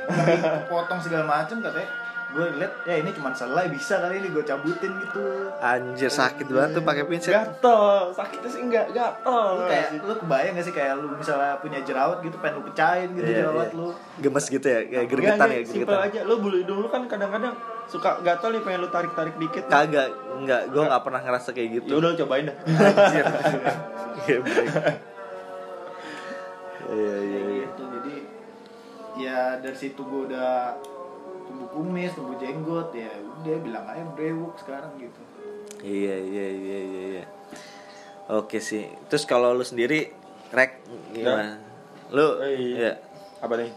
Potong 0.67 1.01
segala 1.03 1.25
macem 1.27 1.61
katanya 1.61 1.89
gue 2.35 2.47
liat 2.59 2.73
ya 2.83 2.99
ini 2.99 3.15
cuma 3.15 3.31
selai 3.31 3.71
bisa 3.71 4.03
kali 4.03 4.19
ini 4.19 4.27
gue 4.35 4.43
cabutin 4.43 4.91
gitu. 5.07 5.23
Anjir 5.63 6.11
sakit 6.11 6.51
banget 6.51 6.71
tuh 6.75 6.83
pakai 6.83 7.07
pinset 7.07 7.31
Gatel, 7.31 8.11
sakitnya 8.11 8.49
sih 8.51 8.61
enggak 8.67 8.91
gatel. 8.91 9.47
Lu 9.55 9.63
kayak 9.71 9.89
lu 10.03 10.15
kebayang 10.19 10.53
gak 10.59 10.67
sih 10.67 10.75
kayak 10.75 10.99
lu 10.99 11.15
misalnya 11.15 11.55
punya 11.63 11.79
jerawat 11.87 12.19
gitu 12.27 12.35
pengen 12.43 12.59
lu 12.59 12.63
pecahin 12.67 13.09
gitu 13.15 13.23
Iya, 13.31 13.39
jerawat 13.39 13.71
iya. 13.71 13.79
lu? 13.79 13.89
Gemes 14.19 14.47
gitu 14.51 14.67
ya 14.67 14.81
kayak 14.83 15.07
gergetan 15.07 15.47
ya 15.47 15.47
enggak, 15.47 15.71
simpel 15.71 15.95
gergetan 15.95 16.11
aja. 16.11 16.21
Lo 16.27 16.35
bulu 16.43 16.57
hidung 16.59 16.79
lu 16.83 16.89
kan 16.91 17.03
kadang-kadang 17.07 17.55
suka 17.87 18.11
gatel 18.27 18.51
nih 18.51 18.63
pengen 18.67 18.79
lu 18.83 18.89
tarik-tarik 18.91 19.35
dikit. 19.39 19.65
Kagak 19.71 20.09
enggak. 20.35 20.63
Gue 20.75 20.83
nggak 20.91 21.03
pernah 21.07 21.21
ngerasa 21.23 21.49
kayak 21.55 21.69
Ya 21.71 21.75
gitu 21.79 21.93
udah 22.03 22.11
lu 22.11 22.17
cobain 22.19 22.45
dah. 22.51 22.57
Anjir. 22.67 23.25
Geblek. 24.27 25.14
Iya 26.91 27.15
iya 27.21 27.41
iya. 27.41 27.65
gitu. 27.69 27.83
Jadi 27.89 28.15
ya 29.15 29.41
dari 29.63 29.77
situ 29.79 30.01
gue 30.03 30.21
udah 30.29 30.75
tumbuh 31.47 31.69
kumis 31.71 32.13
tumbuh 32.13 32.35
jenggot 32.37 32.91
ya 32.93 33.13
udah 33.41 33.57
bilang 33.63 33.85
aja 33.87 34.05
brewok 34.13 34.59
sekarang 34.59 34.93
gitu. 34.99 35.21
Iya 35.85 36.17
iya 36.17 36.47
iya 36.51 36.79
iya 36.81 37.03
iya. 37.21 37.25
Oke 38.33 38.59
sih. 38.59 38.89
Terus 39.07 39.29
kalau 39.29 39.53
lu 39.53 39.63
sendiri 39.63 40.09
rek 40.51 40.81
gimana? 41.13 41.61
Lu 42.13 42.41
Oh, 42.41 42.47
iya. 42.47 42.57
iya 42.57 42.93
Apa 43.45 43.55
nih? 43.61 43.71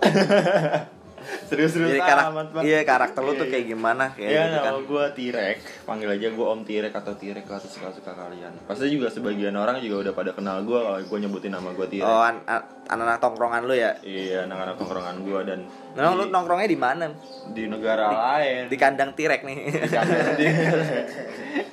serius-serius 1.48 1.90
Jadi 1.92 2.00
karak 2.00 2.24
amat, 2.28 2.46
Bang. 2.50 2.62
iya 2.62 2.80
karakter 2.80 3.20
lu 3.20 3.32
tuh 3.32 3.42
Iya, 3.42 3.50
kayak 3.50 3.62
iya. 3.62 3.70
gimana 3.70 4.04
kayak 4.10 4.28
Ya 4.28 4.42
gitu 4.42 4.56
kan. 4.56 4.64
nama 4.66 4.80
gue 4.82 5.04
Tirek, 5.12 5.56
panggil 5.82 6.08
aja 6.10 6.28
gue 6.28 6.46
Om 6.46 6.60
Tirek 6.62 6.92
atau 6.92 7.12
Tirek 7.12 7.44
atau 7.44 7.66
suka-suka 7.66 8.12
kalian. 8.12 8.52
Pasti 8.64 8.86
juga 8.88 9.08
sebagian 9.08 9.54
orang 9.54 9.78
juga 9.78 9.96
udah 10.00 10.14
pada 10.14 10.30
kenal 10.30 10.60
gue 10.60 10.74
kalau 10.76 10.98
gue 10.98 11.18
nyebutin 11.18 11.50
nama 11.50 11.70
gue 11.70 11.86
Tirek. 11.86 12.04
Oh, 12.04 12.20
an- 12.20 12.44
an- 12.44 12.66
anak-anak 12.86 13.18
tongkrongan 13.18 13.62
lu 13.62 13.74
ya. 13.74 13.92
Iya, 14.00 14.44
anak-anak 14.44 14.74
tongkrongan 14.76 15.16
gue 15.20 15.40
dan 15.44 15.60
Memang 15.90 16.14
lu 16.14 16.24
di, 16.24 16.30
nongkrongnya 16.30 16.68
di 16.68 16.78
mana? 16.78 17.06
di 17.50 17.66
negara 17.66 18.06
lain. 18.08 18.66
Di 18.66 18.76
kandang 18.76 19.10
tirek 19.12 19.42
nih. 19.42 19.58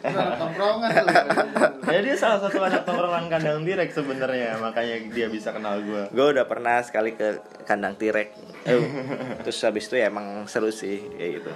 Anak 0.04 0.36
tongkrongan 0.38 0.92
lu. 0.96 1.14
ya 1.94 2.00
dia 2.04 2.16
salah 2.20 2.40
satu 2.44 2.60
anak 2.60 2.84
tongkrongan 2.84 3.32
kandang 3.32 3.64
Tirek 3.64 3.92
sebenarnya, 3.96 4.60
makanya 4.60 4.96
dia 5.08 5.28
bisa 5.32 5.56
kenal 5.56 5.80
gue. 5.80 6.04
gue 6.12 6.26
udah 6.36 6.46
pernah 6.46 6.84
sekali 6.84 7.16
ke 7.16 7.40
kandang 7.64 7.96
tirek. 7.96 8.36
Eh, 8.68 8.76
terus 9.48 9.60
habis 9.64 9.88
itu 9.88 9.96
ya 9.96 10.12
emang 10.12 10.44
seru 10.52 10.68
sih 10.68 11.00
kayak 11.16 11.32
gitu. 11.42 11.52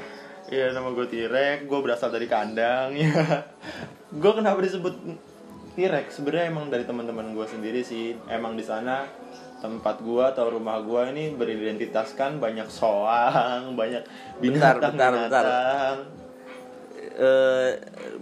Iya 0.51 0.75
nama 0.75 0.91
gue 0.91 1.07
Tirek, 1.07 1.67
gue 1.67 1.79
berasal 1.83 2.11
dari 2.11 2.27
kandang 2.27 2.95
ya. 2.95 3.11
gue 4.21 4.31
kenapa 4.31 4.59
disebut 4.63 4.95
Tirek? 5.75 6.11
Sebenarnya 6.11 6.51
emang 6.51 6.67
dari 6.67 6.83
teman-teman 6.83 7.31
gue 7.31 7.47
sendiri 7.47 7.83
sih. 7.83 8.15
Emang 8.27 8.59
di 8.59 8.63
sana 8.63 9.07
tempat 9.61 10.01
gue 10.01 10.23
atau 10.25 10.49
rumah 10.51 10.81
gue 10.81 11.01
ini 11.13 11.37
beridentitaskan 11.37 12.41
banyak 12.41 12.67
soang, 12.67 13.77
banyak 13.77 14.03
Bentar, 14.41 14.81
bentar, 14.81 15.11
bentar. 15.13 15.45
Eh, 17.11 17.69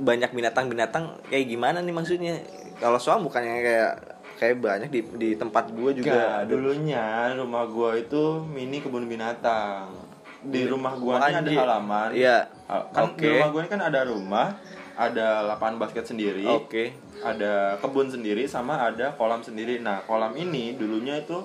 banyak 0.02 0.34
binatang-binatang 0.34 1.22
kayak 1.30 1.46
gimana 1.46 1.84
nih 1.86 1.94
maksudnya? 1.94 2.42
Kalau 2.82 2.98
soal 2.98 3.22
bukannya 3.22 3.62
kayak 3.62 3.94
kayak 4.40 4.56
banyak 4.64 4.90
di 4.90 5.02
di 5.20 5.30
tempat 5.36 5.70
gue 5.76 6.00
juga. 6.00 6.10
Enggak, 6.16 6.40
dulunya 6.50 7.36
rumah 7.36 7.68
gue 7.68 8.08
itu 8.08 8.24
mini 8.48 8.80
kebun 8.80 9.06
binatang. 9.06 9.92
Di 10.40 10.64
rumah 10.66 10.96
gue 10.96 11.12
ini 11.12 11.36
ada 11.36 11.52
halaman. 11.52 12.10
Iya. 12.16 12.48
Kan 12.96 13.20
di 13.20 13.28
Oke. 13.28 13.30
rumah 13.36 13.50
gue 13.52 13.62
ini 13.62 13.70
kan 13.70 13.82
ada 13.84 14.00
rumah, 14.08 14.48
ada 14.96 15.28
lapangan 15.44 15.76
basket 15.84 16.08
sendiri. 16.08 16.48
Oke. 16.48 16.96
ada 17.20 17.76
kebun 17.84 18.08
sendiri 18.08 18.48
sama 18.48 18.80
ada 18.80 19.12
kolam 19.20 19.44
sendiri. 19.44 19.84
Nah, 19.84 20.08
kolam 20.08 20.32
ini 20.40 20.80
dulunya 20.80 21.20
itu 21.20 21.36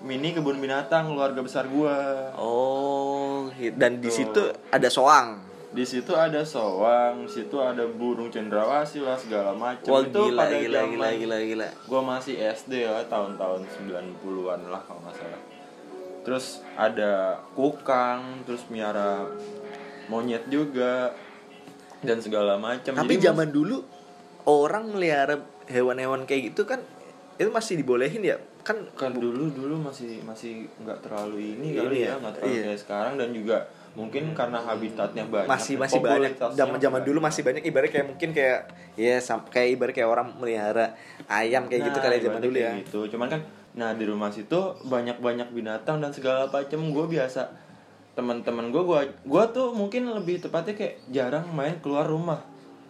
mini 0.00 0.32
kebun 0.32 0.56
binatang 0.60 1.12
keluarga 1.12 1.44
besar 1.44 1.68
gua. 1.68 2.32
Oh, 2.40 3.52
dan 3.76 4.00
di 4.00 4.08
situ 4.08 4.48
ada 4.72 4.88
soang. 4.88 5.44
Di 5.74 5.82
situ 5.82 6.14
ada 6.14 6.46
soang, 6.46 7.26
di 7.26 7.30
situ 7.34 7.58
ada 7.58 7.82
burung 7.90 8.30
cendrawasih 8.30 9.02
lah 9.02 9.18
segala 9.18 9.50
macam. 9.58 9.90
Wah, 9.90 10.06
itu 10.06 10.22
gila, 10.30 10.46
pada 10.46 10.56
gila, 10.62 10.78
zaman 10.78 10.90
gila, 10.94 11.08
gila, 11.18 11.38
gila. 11.42 11.68
gua 11.90 12.00
masih 12.14 12.38
SD 12.38 12.86
ya, 12.86 13.02
tahun-tahun 13.10 13.66
90-an 13.82 14.60
lah 14.70 14.80
kalau 14.86 15.02
nggak 15.02 15.18
salah. 15.18 15.42
Terus 16.22 16.62
ada 16.78 17.42
kukang, 17.58 18.46
terus 18.46 18.62
miara 18.70 19.26
monyet 20.06 20.46
juga 20.46 21.10
dan 22.06 22.22
segala 22.22 22.54
macam. 22.54 22.94
Tapi 22.94 23.18
Jadi 23.18 23.26
zaman 23.26 23.50
dulu 23.50 23.82
orang 24.46 24.94
melihara 24.94 25.42
hewan-hewan 25.66 26.28
kayak 26.28 26.54
gitu 26.54 26.68
kan 26.68 26.80
itu 27.34 27.50
masih 27.50 27.80
dibolehin 27.80 28.22
ya? 28.22 28.36
Kan 28.62 28.88
kan 28.94 29.12
dulu 29.12 29.50
dulu 29.50 29.74
masih 29.80 30.22
masih 30.22 30.70
nggak 30.80 31.02
terlalu 31.04 31.58
ini 31.58 31.76
Ini 31.76 31.80
kali 31.82 31.96
ya, 31.98 32.06
ya 32.06 32.14
nggak 32.20 32.34
terlalu 32.38 32.52
iya. 32.54 32.62
kayak 32.70 32.80
sekarang 32.80 33.14
dan 33.18 33.28
juga 33.34 33.58
mungkin 33.94 34.34
karena 34.34 34.58
habitatnya 34.58 35.22
banyak 35.24 35.46
masih 35.46 35.78
masih 35.78 35.98
banyak. 35.98 36.34
zaman 36.52 36.76
zaman 36.76 37.00
dulu 37.00 37.18
masih 37.18 37.42
banyak 37.42 37.62
ibarat 37.62 37.88
kayak 37.88 38.06
mungkin 38.06 38.30
kayak 38.30 38.66
ya 38.94 39.22
kayak 39.48 39.68
ibarat 39.72 39.94
kayak 39.94 40.08
orang 40.08 40.34
melihara 40.34 40.98
ayam 41.24 41.64
kayak 41.64 41.88
gitu 41.88 41.98
Nah, 41.98 42.04
kali 42.04 42.14
zaman 42.16 42.22
ibaratnya 42.34 42.44
dulu 42.44 42.58
ya. 42.58 42.72
gitu. 42.82 43.00
Cuman 43.08 43.28
kan 43.28 43.40
nah 43.74 43.90
di 43.90 44.04
rumah 44.04 44.30
situ 44.30 44.58
banyak 44.82 45.18
banyak 45.18 45.48
binatang 45.50 45.98
dan 45.98 46.10
segala 46.10 46.46
macam 46.46 46.80
gue 46.84 47.06
biasa 47.08 47.50
teman-teman 48.14 48.70
gue 48.70 48.78
gua 48.80 49.00
gua 49.24 49.44
tuh 49.48 49.70
mungkin 49.70 50.06
lebih 50.08 50.38
tepatnya 50.40 50.74
kayak 50.74 50.94
jarang 51.08 51.46
main 51.48 51.78
keluar 51.78 52.04
rumah. 52.04 52.42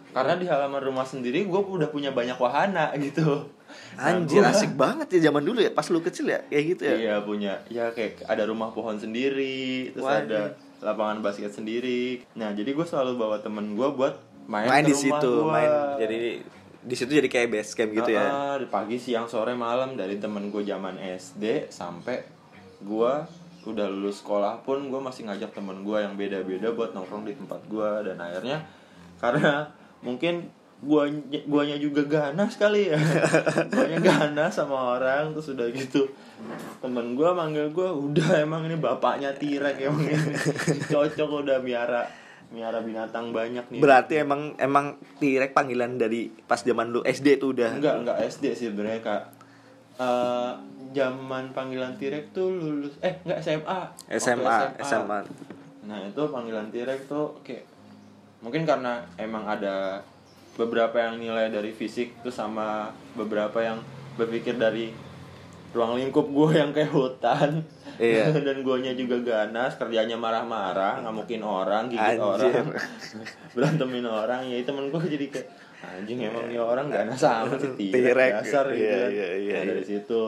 Karena 0.09 0.33
di 0.33 0.45
halaman 0.45 0.79
rumah 0.79 1.03
sendiri 1.03 1.43
gue 1.43 1.59
udah 1.59 1.87
punya 1.87 2.09
banyak 2.09 2.37
wahana 2.37 2.93
gitu. 3.03 3.45
Nah, 3.93 4.13
anjir 4.15 4.39
gua- 4.39 4.49
asik 4.51 4.73
banget 4.73 5.07
ya 5.11 5.29
zaman 5.29 5.41
dulu 5.43 5.59
ya 5.59 5.69
pas 5.69 5.85
lu 5.85 5.99
kecil 5.99 6.25
ya 6.27 6.39
kayak 6.47 6.65
gitu 6.67 6.81
ya? 6.83 6.95
Iya 6.95 7.15
punya 7.21 7.53
ya 7.67 7.89
kayak 7.91 8.23
ada 8.23 8.45
rumah 8.45 8.69
pohon 8.69 8.95
sendiri 8.95 9.89
terus 9.91 10.01
Waduh. 10.01 10.21
ada 10.23 10.41
lapangan 10.85 11.25
basket 11.25 11.49
sendiri. 11.49 12.21
Nah 12.37 12.53
jadi 12.53 12.69
gue 12.69 12.85
selalu 12.85 13.17
bawa 13.17 13.41
temen 13.41 13.73
gue 13.73 13.89
buat 13.89 14.21
main, 14.45 14.69
main 14.69 14.85
di 14.85 14.93
situ 14.93 15.31
gua. 15.41 15.57
main 15.57 15.71
jadi 15.97 16.45
di 16.85 16.93
situ 16.93 17.17
jadi 17.17 17.25
kayak 17.25 17.49
base 17.49 17.73
camp 17.73 17.97
gitu 17.97 18.13
ya 18.13 18.25
Ah, 18.29 18.55
di 18.61 18.69
pagi 18.69 19.01
siang 19.01 19.25
sore 19.25 19.57
malam 19.57 19.97
dari 19.97 20.21
temen 20.21 20.53
gue 20.53 20.61
zaman 20.61 21.01
SD 21.01 21.73
sampai 21.73 22.21
gue 22.85 23.13
udah 23.65 23.87
lulus 23.89 24.21
sekolah 24.21 24.61
pun 24.61 24.93
gue 24.93 25.01
masih 25.01 25.25
ngajak 25.25 25.49
temen 25.57 25.81
gue 25.81 25.97
yang 25.97 26.13
beda-beda 26.13 26.69
buat 26.77 26.93
nongkrong 26.93 27.25
di 27.25 27.33
tempat 27.33 27.65
gue 27.65 27.89
dan 28.05 28.21
akhirnya 28.21 28.61
karena 29.17 29.73
mungkin 30.05 30.53
gua 30.85 31.09
guanya 31.49 31.75
juga 31.81 32.05
ganas 32.05 32.55
kali 32.61 32.93
ya. 32.93 32.99
Guanya 33.73 33.99
ganas 33.99 34.53
sama 34.53 34.95
orang 34.95 35.33
terus 35.33 35.57
udah 35.57 35.67
gitu. 35.73 36.05
Temen 36.79 37.17
gua 37.17 37.33
manggil 37.33 37.73
gua 37.73 37.89
udah 37.91 38.45
emang 38.45 38.69
ini 38.69 38.77
bapaknya 38.77 39.33
tirek 39.33 39.81
emang 39.81 40.05
ini 40.05 40.37
cocok 40.85 41.41
udah 41.41 41.57
miara 41.65 42.05
miara 42.53 42.79
binatang 42.85 43.33
banyak 43.33 43.65
nih. 43.73 43.81
Berarti 43.81 44.21
emang 44.21 44.53
emang 44.61 45.01
tirek 45.17 45.57
panggilan 45.57 45.97
dari 45.97 46.29
pas 46.45 46.61
zaman 46.61 46.93
lu 46.93 47.01
SD 47.01 47.41
tuh 47.41 47.57
udah? 47.57 47.81
Enggak 47.81 47.95
enggak 48.05 48.17
SD 48.29 48.53
sih 48.53 48.69
sebenarnya 48.69 49.01
kak. 49.01 49.23
Eh, 49.95 50.51
zaman 50.95 51.51
panggilan 51.51 51.95
tirek 51.99 52.31
tuh 52.31 52.51
lulus 52.55 52.95
eh 53.03 53.19
enggak 53.27 53.39
SMA 53.43 53.79
Waktu 54.07 54.19
SMA 54.19 54.57
SMA 54.79 55.19
nah 55.85 55.99
itu 56.01 56.23
panggilan 56.31 56.71
tirek 56.71 57.05
tuh 57.05 57.35
kayak 57.43 57.67
mungkin 58.39 58.63
karena 58.63 59.03
emang 59.19 59.43
ada 59.43 59.99
beberapa 60.55 60.95
yang 60.97 61.15
nilai 61.17 61.47
dari 61.47 61.69
fisik 61.69 62.19
tuh 62.19 62.31
sama 62.31 62.87
beberapa 63.13 63.59
yang 63.59 63.79
berpikir 64.15 64.55
dari 64.55 64.91
ruang 65.71 65.95
lingkup 65.95 66.25
gue 66.25 66.49
yang 66.55 66.71
kayak 66.71 66.89
hutan 66.89 67.63
Iya. 67.95 68.27
dan 68.43 68.59
guanya 68.59 68.91
juga 68.91 69.15
ganas 69.21 69.75
kerjanya 69.75 70.15
marah-marah 70.15 70.99
ngamukin 70.99 71.39
orang 71.39 71.87
gigit 71.87 72.19
Anjir. 72.19 72.51
orang 72.51 72.67
berantemin 73.55 74.03
orang 74.03 74.41
ya 74.43 74.59
temen 74.61 74.87
gue 74.87 74.99
jadi 74.99 75.25
kayak 75.29 75.47
anjing 75.85 76.17
emang 76.19 76.47
nih 76.47 76.57
orang 76.57 76.87
ganas 76.89 77.15
sama 77.15 77.55
sih 77.55 77.71
Tirek. 77.87 78.31
dasar 78.33 78.67
gitu 78.69 78.83
Iya, 78.83 78.95
kan. 78.97 79.09
iya, 79.11 79.29
iya, 79.37 79.53
Nah, 79.53 79.63
dari 79.69 79.79
iya. 79.79 79.89
situ 79.91 80.21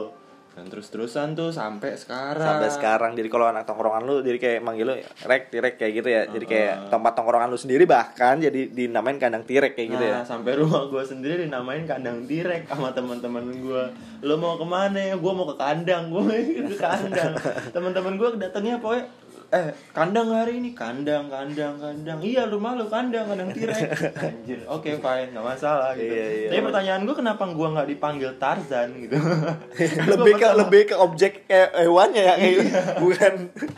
dan 0.57 0.65
terus-terusan 0.67 1.37
tuh 1.37 1.53
sampai 1.53 1.93
sekarang 1.95 2.41
sampai 2.41 2.69
sekarang 2.73 3.11
jadi 3.13 3.29
kalau 3.29 3.45
anak 3.47 3.63
tongkrongan 3.63 4.03
lu 4.03 4.25
jadi 4.25 4.41
kayak 4.41 4.59
manggil 4.65 4.89
lu 4.89 4.95
rek 5.23 5.53
tirek 5.53 5.77
kayak 5.77 5.93
gitu 6.01 6.09
ya 6.09 6.21
jadi 6.25 6.45
kayak 6.49 6.73
tempat 6.89 7.13
tongkrongan 7.13 7.53
lu 7.53 7.59
sendiri 7.61 7.85
bahkan 7.85 8.41
jadi 8.41 8.73
dinamain 8.73 9.21
kandang 9.21 9.45
tirek 9.45 9.77
kayak 9.77 9.89
gitu 9.95 10.03
ya 10.03 10.15
Nah, 10.17 10.25
sampai 10.25 10.57
rumah 10.57 10.89
gue 10.89 11.03
sendiri 11.05 11.45
dinamain 11.45 11.85
kandang 11.85 12.25
direk 12.25 12.65
sama 12.65 12.89
teman-teman 12.89 13.45
gue. 13.53 13.83
Lo 14.25 14.41
mau 14.41 14.57
ke 14.57 14.65
mana 14.65 14.97
ya? 14.97 15.13
Gue 15.13 15.29
mau 15.29 15.45
ke 15.45 15.53
kandang. 15.61 16.09
Gue 16.09 16.25
ke 16.73 16.73
kandang. 16.73 17.37
Teman-teman 17.75 18.17
gue 18.17 18.29
datangnya 18.41 18.81
pokoknya 18.81 19.05
eh 19.47 19.71
kandang 19.95 20.27
hari 20.35 20.59
ini 20.59 20.75
kandang 20.75 21.31
kandang 21.31 21.79
kandang. 21.79 22.19
Iya 22.19 22.51
rumah 22.51 22.75
lo 22.75 22.91
kandang 22.91 23.31
kandang 23.31 23.55
tirek 23.55 23.79
anjir 24.27 24.59
oke 24.67 24.91
fine 24.99 25.31
nggak 25.31 25.45
masalah 25.45 25.95
gitu. 25.95 26.11
Iya, 26.11 26.25
iya. 26.27 26.49
tapi 26.51 26.61
pertanyaan 26.67 27.01
gue 27.07 27.15
kenapa 27.15 27.43
gue 27.47 27.67
nggak 27.71 27.87
dipanggil 27.87 28.31
Tarzan 28.35 28.91
gitu? 28.99 29.15
Lebih 30.11 30.33
ke 30.35 30.47
lebih 30.51 30.81
ke 30.91 30.95
objek 30.99 31.47
kayak 31.47 31.79
hewannya 31.79 32.21
ya 32.27 32.33
kayak 32.35 32.53
gitu. 32.59 32.79
bukan. 33.07 33.33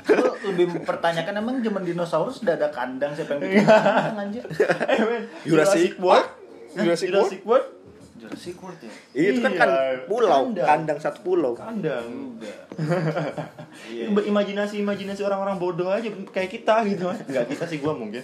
Lu 0.09 0.25
lebih 0.49 0.65
mempertanyakan 0.73 1.33
emang 1.37 1.55
zaman 1.61 1.83
dinosaurus 1.85 2.41
udah 2.41 2.55
ada 2.57 2.69
kandang 2.73 3.13
siapa 3.13 3.37
yang 3.37 3.41
bikin 3.45 3.65
kandang 3.69 4.17
anjir? 4.17 4.43
eh 4.89 4.99
men 5.05 5.21
Jurassic 5.45 6.01
World? 6.01 6.25
Jurassic 6.73 7.13
Jurassic 7.13 7.41
World 7.45 7.78
Jurassic 8.19 8.55
World 8.59 8.79
ya. 8.83 8.91
itu 9.15 9.39
kan 9.39 9.51
Iya, 9.51 9.59
kan 9.59 9.69
pulau 10.05 10.41
kandang. 10.51 10.67
kandang 10.67 10.99
satu 10.99 11.19
pulau. 11.23 11.51
Kandang. 11.55 12.07
Udah. 12.35 12.57
imajinasi 14.29 14.83
imajinasi 14.83 15.21
orang-orang 15.23 15.57
bodoh 15.57 15.89
aja 15.89 16.11
kayak 16.29 16.51
kita 16.51 16.83
gitu. 16.85 17.07
Nggak 17.31 17.45
kita 17.55 17.63
sih 17.65 17.79
gua 17.79 17.95
mungkin. 17.95 18.21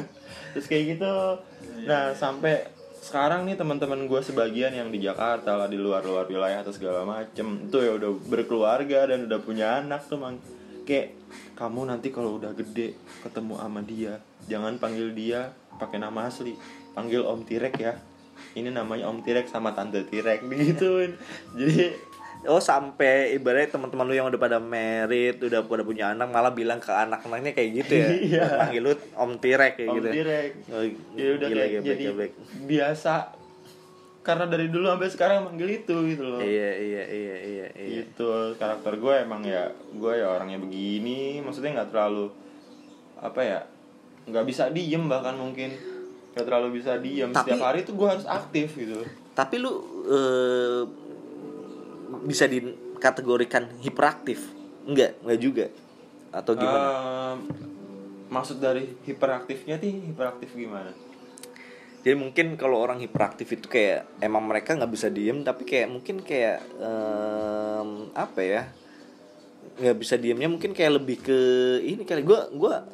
Terus 0.56 0.66
kayak 0.66 0.96
gitu. 0.96 1.14
Nah 1.84 2.16
sampai 2.16 2.64
sekarang 3.04 3.44
nih 3.44 3.60
teman-teman 3.60 4.08
gue 4.08 4.20
sebagian 4.24 4.72
yang 4.72 4.88
di 4.88 4.96
Jakarta 4.96 5.60
lah 5.60 5.68
di 5.68 5.76
luar-luar 5.76 6.24
wilayah 6.24 6.64
atau 6.64 6.72
segala 6.72 7.04
macem 7.04 7.68
itu 7.68 7.76
ya 7.76 8.00
udah 8.00 8.16
berkeluarga 8.32 9.12
dan 9.12 9.28
udah 9.28 9.40
punya 9.44 9.84
anak 9.84 10.08
tuh 10.08 10.16
mang. 10.16 10.40
Kayak 10.88 11.12
kamu 11.52 11.88
nanti 11.88 12.08
kalau 12.08 12.40
udah 12.40 12.52
gede 12.56 12.96
ketemu 13.20 13.54
sama 13.60 13.80
dia 13.80 14.20
jangan 14.44 14.76
panggil 14.76 15.14
dia 15.16 15.48
pakai 15.80 15.98
nama 15.98 16.28
asli 16.28 16.54
panggil 16.92 17.24
Om 17.24 17.40
Tirek 17.42 17.74
ya 17.80 17.94
ini 18.54 18.68
namanya 18.68 19.08
Om 19.08 19.20
Tirek 19.20 19.46
sama 19.46 19.72
Tante 19.72 20.04
Tirek 20.04 20.44
digituin 20.44 21.14
jadi 21.58 21.94
oh 22.44 22.60
sampai 22.60 23.32
ibaratnya 23.32 23.72
teman-teman 23.72 24.04
lu 24.04 24.14
yang 24.14 24.28
udah 24.28 24.36
pada 24.36 24.60
merit 24.60 25.40
udah 25.40 25.64
pada 25.64 25.80
punya 25.80 26.12
anak 26.12 26.28
malah 26.28 26.52
bilang 26.52 26.76
ke 26.76 26.92
anak-anaknya 26.92 27.56
kayak 27.56 27.70
gitu 27.72 27.92
ya. 27.96 28.08
Iya. 28.28 28.44
panggil 28.60 28.82
lu 28.84 28.92
om 29.16 29.32
tirek 29.40 29.80
kayak 29.80 29.88
Om 29.88 29.96
gitu 29.96 30.06
ya. 30.06 30.12
Tirek 30.12 30.50
Oh, 30.68 30.82
ya 31.16 31.28
udah 31.40 31.48
gila, 31.48 31.56
kayak 31.56 31.70
geblek, 31.72 31.88
jadi 31.88 32.04
geblek. 32.04 32.32
biasa. 32.68 33.14
Karena 34.20 34.44
dari 34.44 34.68
dulu 34.68 34.88
sampai 34.88 35.08
sekarang 35.08 35.38
manggil 35.44 35.68
itu 35.72 35.96
gitu 36.04 36.24
loh. 36.24 36.40
Iya 36.40 36.70
iya 36.76 37.02
iya 37.08 37.36
iya 37.40 37.66
iya. 37.76 37.88
Gitu 38.04 38.28
karakter 38.56 38.92
gue 38.96 39.14
emang 39.20 39.40
ya 39.40 39.68
gue 39.72 40.12
ya 40.12 40.26
orangnya 40.28 40.60
begini. 40.60 41.40
Maksudnya 41.40 41.80
nggak 41.80 41.96
terlalu 41.96 42.28
apa 43.20 43.40
ya 43.40 43.60
nggak 44.24 44.44
bisa 44.44 44.68
diem 44.68 45.04
bahkan 45.04 45.32
mungkin 45.32 45.72
nggak 46.34 46.44
terlalu 46.44 46.68
bisa 46.82 46.98
diem. 46.98 47.30
Tapi- 47.30 47.54
setiap 47.54 47.62
hari 47.62 47.86
tuh 47.86 47.94
gue 47.94 48.08
harus 48.10 48.26
aktif 48.26 48.74
gitu. 48.74 49.06
Tapi 49.34 49.54
lu 49.62 49.72
eh, 50.04 50.82
bisa 52.26 52.50
dikategorikan 52.50 53.70
hiperaktif? 53.80 54.50
Enggak 54.84 55.14
enggak 55.22 55.40
juga? 55.40 55.66
Atau 56.34 56.58
gimana? 56.58 56.88
Maksud 58.26 58.58
dari 58.58 58.90
hiperaktifnya 59.06 59.78
sih 59.78 60.10
hiperaktif 60.10 60.50
gimana? 60.58 60.90
Jadi 62.04 62.20
mungkin 62.20 62.60
kalau 62.60 62.82
orang 62.82 63.00
hiperaktif 63.00 63.48
itu 63.48 63.64
kayak 63.64 64.04
emang 64.20 64.44
mereka 64.44 64.76
nggak 64.76 64.92
bisa 64.92 65.08
diem 65.08 65.40
tapi 65.40 65.64
kayak 65.64 65.88
mungkin 65.88 66.20
kayak 66.20 66.60
em, 66.76 68.12
apa 68.12 68.40
ya? 68.44 68.62
Nggak 69.80 69.96
bisa 69.96 70.14
diemnya 70.20 70.50
mungkin 70.50 70.76
kayak 70.76 71.00
lebih 71.00 71.16
ke 71.24 71.38
ini 71.80 72.04
kali. 72.04 72.20
Gue 72.26 72.36
gua 72.58 72.84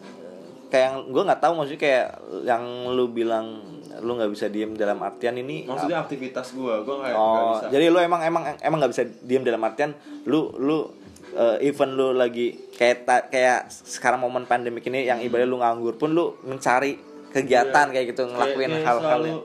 kayak 0.70 0.90
gue 1.04 1.22
nggak 1.22 1.40
tahu 1.40 1.52
maksudnya 1.54 1.80
kayak 1.80 2.06
yang 2.42 2.62
lu 2.88 3.08
bilang 3.08 3.58
lu 3.98 4.14
nggak 4.14 4.30
bisa 4.30 4.46
diem 4.46 4.72
dalam 4.72 4.96
artian 4.98 5.34
ini 5.34 5.64
maksudnya 5.64 5.98
aktivitas 5.98 6.50
gue 6.52 6.74
gue 6.80 6.94
kayak 6.96 7.12
nggak 7.12 7.42
Oh, 7.42 7.50
bisa 7.52 7.66
jadi 7.68 7.84
lu 7.86 7.98
emang 7.98 8.22
emang 8.22 8.42
emang 8.56 8.78
nggak 8.78 8.92
bisa 8.92 9.02
diem 9.20 9.42
dalam 9.42 9.60
artian 9.60 9.92
lu 10.24 10.54
lu 10.56 10.88
eh, 11.32 11.58
even 11.64 11.92
lu 11.92 12.10
lagi 12.12 12.54
kayak 12.72 12.96
ta- 13.02 13.26
kayak 13.26 13.66
sekarang 13.68 14.18
momen 14.18 14.42
pandemik 14.44 14.82
ini 14.84 15.04
yang 15.04 15.18
ibadah 15.20 15.44
lu 15.44 15.58
nganggur 15.58 15.94
pun 15.94 16.10
lu 16.10 16.38
mencari 16.40 16.96
kegiatan 17.28 17.86
Iya. 17.86 17.92
kayak 17.92 18.06
gitu 18.08 18.22
ngelakuin 18.26 18.72
hal-hal 18.80 18.98
selalu- 19.20 19.28
yang 19.28 19.42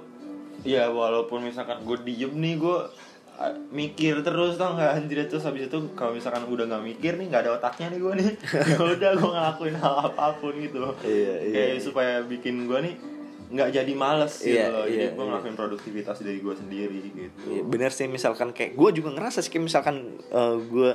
ya 0.64 0.84
walaupun 0.90 1.42
misalkan 1.44 1.78
gue 1.80 1.98
diem 2.02 2.32
nih 2.32 2.56
gue 2.56 2.78
mikir 3.72 4.24
terus 4.24 4.56
tau 4.56 4.80
nggak? 4.80 4.92
Anjir 4.96 5.28
terus 5.28 5.44
habis 5.44 5.68
itu 5.68 5.78
kalau 5.94 6.16
misalkan 6.16 6.48
udah 6.48 6.66
nggak 6.72 6.84
mikir 6.84 7.20
nih 7.20 7.28
nggak 7.28 7.42
ada 7.44 7.52
otaknya 7.60 7.92
nih 7.92 8.00
gue 8.00 8.14
nih. 8.16 8.28
Ya 8.72 8.78
udah 8.80 9.12
gue 9.20 9.30
ngelakuin 9.30 9.76
hal 9.76 9.96
apa 10.08 10.26
pun 10.40 10.54
gitu. 10.56 10.96
Iya, 11.04 11.34
iya, 11.44 11.52
kayak 11.52 11.72
iya. 11.76 11.84
supaya 11.84 12.14
bikin 12.24 12.66
gue 12.66 12.80
nih 12.80 12.96
nggak 13.46 13.70
jadi 13.78 13.94
males 13.94 14.34
gitu 14.42 14.56
Iya, 14.56 14.72
loh. 14.72 14.86
Jadi 14.88 14.98
iya, 14.98 15.10
gue 15.12 15.20
iya. 15.20 15.30
ngelakuin 15.30 15.56
produktivitas 15.60 16.18
dari 16.24 16.40
gue 16.40 16.56
sendiri 16.56 17.00
gitu. 17.12 17.46
Iya, 17.52 17.62
bener 17.68 17.92
sih 17.92 18.08
misalkan 18.08 18.56
kayak 18.56 18.74
gue 18.74 18.90
juga 18.96 19.10
ngerasa 19.14 19.44
sih 19.44 19.52
kayak 19.52 19.66
misalkan 19.68 19.96
eh, 20.32 20.56
gue 20.66 20.92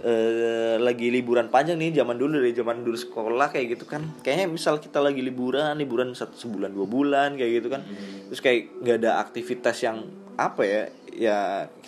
eh, 0.00 0.76
lagi 0.80 1.12
liburan 1.12 1.52
panjang 1.52 1.76
nih 1.76 2.00
zaman 2.00 2.16
dulu 2.16 2.40
dari 2.40 2.56
zaman 2.56 2.80
dulu 2.80 2.96
sekolah 2.96 3.52
kayak 3.52 3.76
gitu 3.76 3.84
kan. 3.84 4.08
Kayaknya 4.24 4.46
misal 4.48 4.80
kita 4.80 5.04
lagi 5.04 5.20
liburan 5.20 5.76
liburan 5.76 6.16
satu 6.16 6.32
sebulan 6.34 6.72
dua 6.72 6.88
bulan 6.88 7.36
kayak 7.36 7.52
gitu 7.60 7.68
kan. 7.68 7.84
Terus 8.32 8.40
kayak 8.40 8.60
nggak 8.80 8.96
ada 9.04 9.10
aktivitas 9.20 9.76
yang 9.84 10.23
apa 10.34 10.62
ya 10.66 10.82
ya 11.14 11.38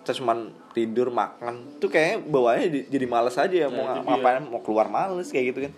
kita 0.03 0.23
cuman 0.23 0.55
tidur 0.71 1.11
makan 1.11 1.67
tuh 1.83 1.91
kayaknya 1.91 2.17
bawaannya 2.31 2.69
di- 2.71 2.87
jadi 2.87 3.07
males 3.11 3.35
aja 3.35 3.57
ya 3.67 3.69
mau 3.73 3.83
itu 3.91 4.01
dia. 4.05 4.07
ngapain 4.07 4.45
mau 4.47 4.61
keluar 4.63 4.87
males 4.87 5.29
kayak 5.33 5.45
gitu 5.51 5.59
kan 5.67 5.73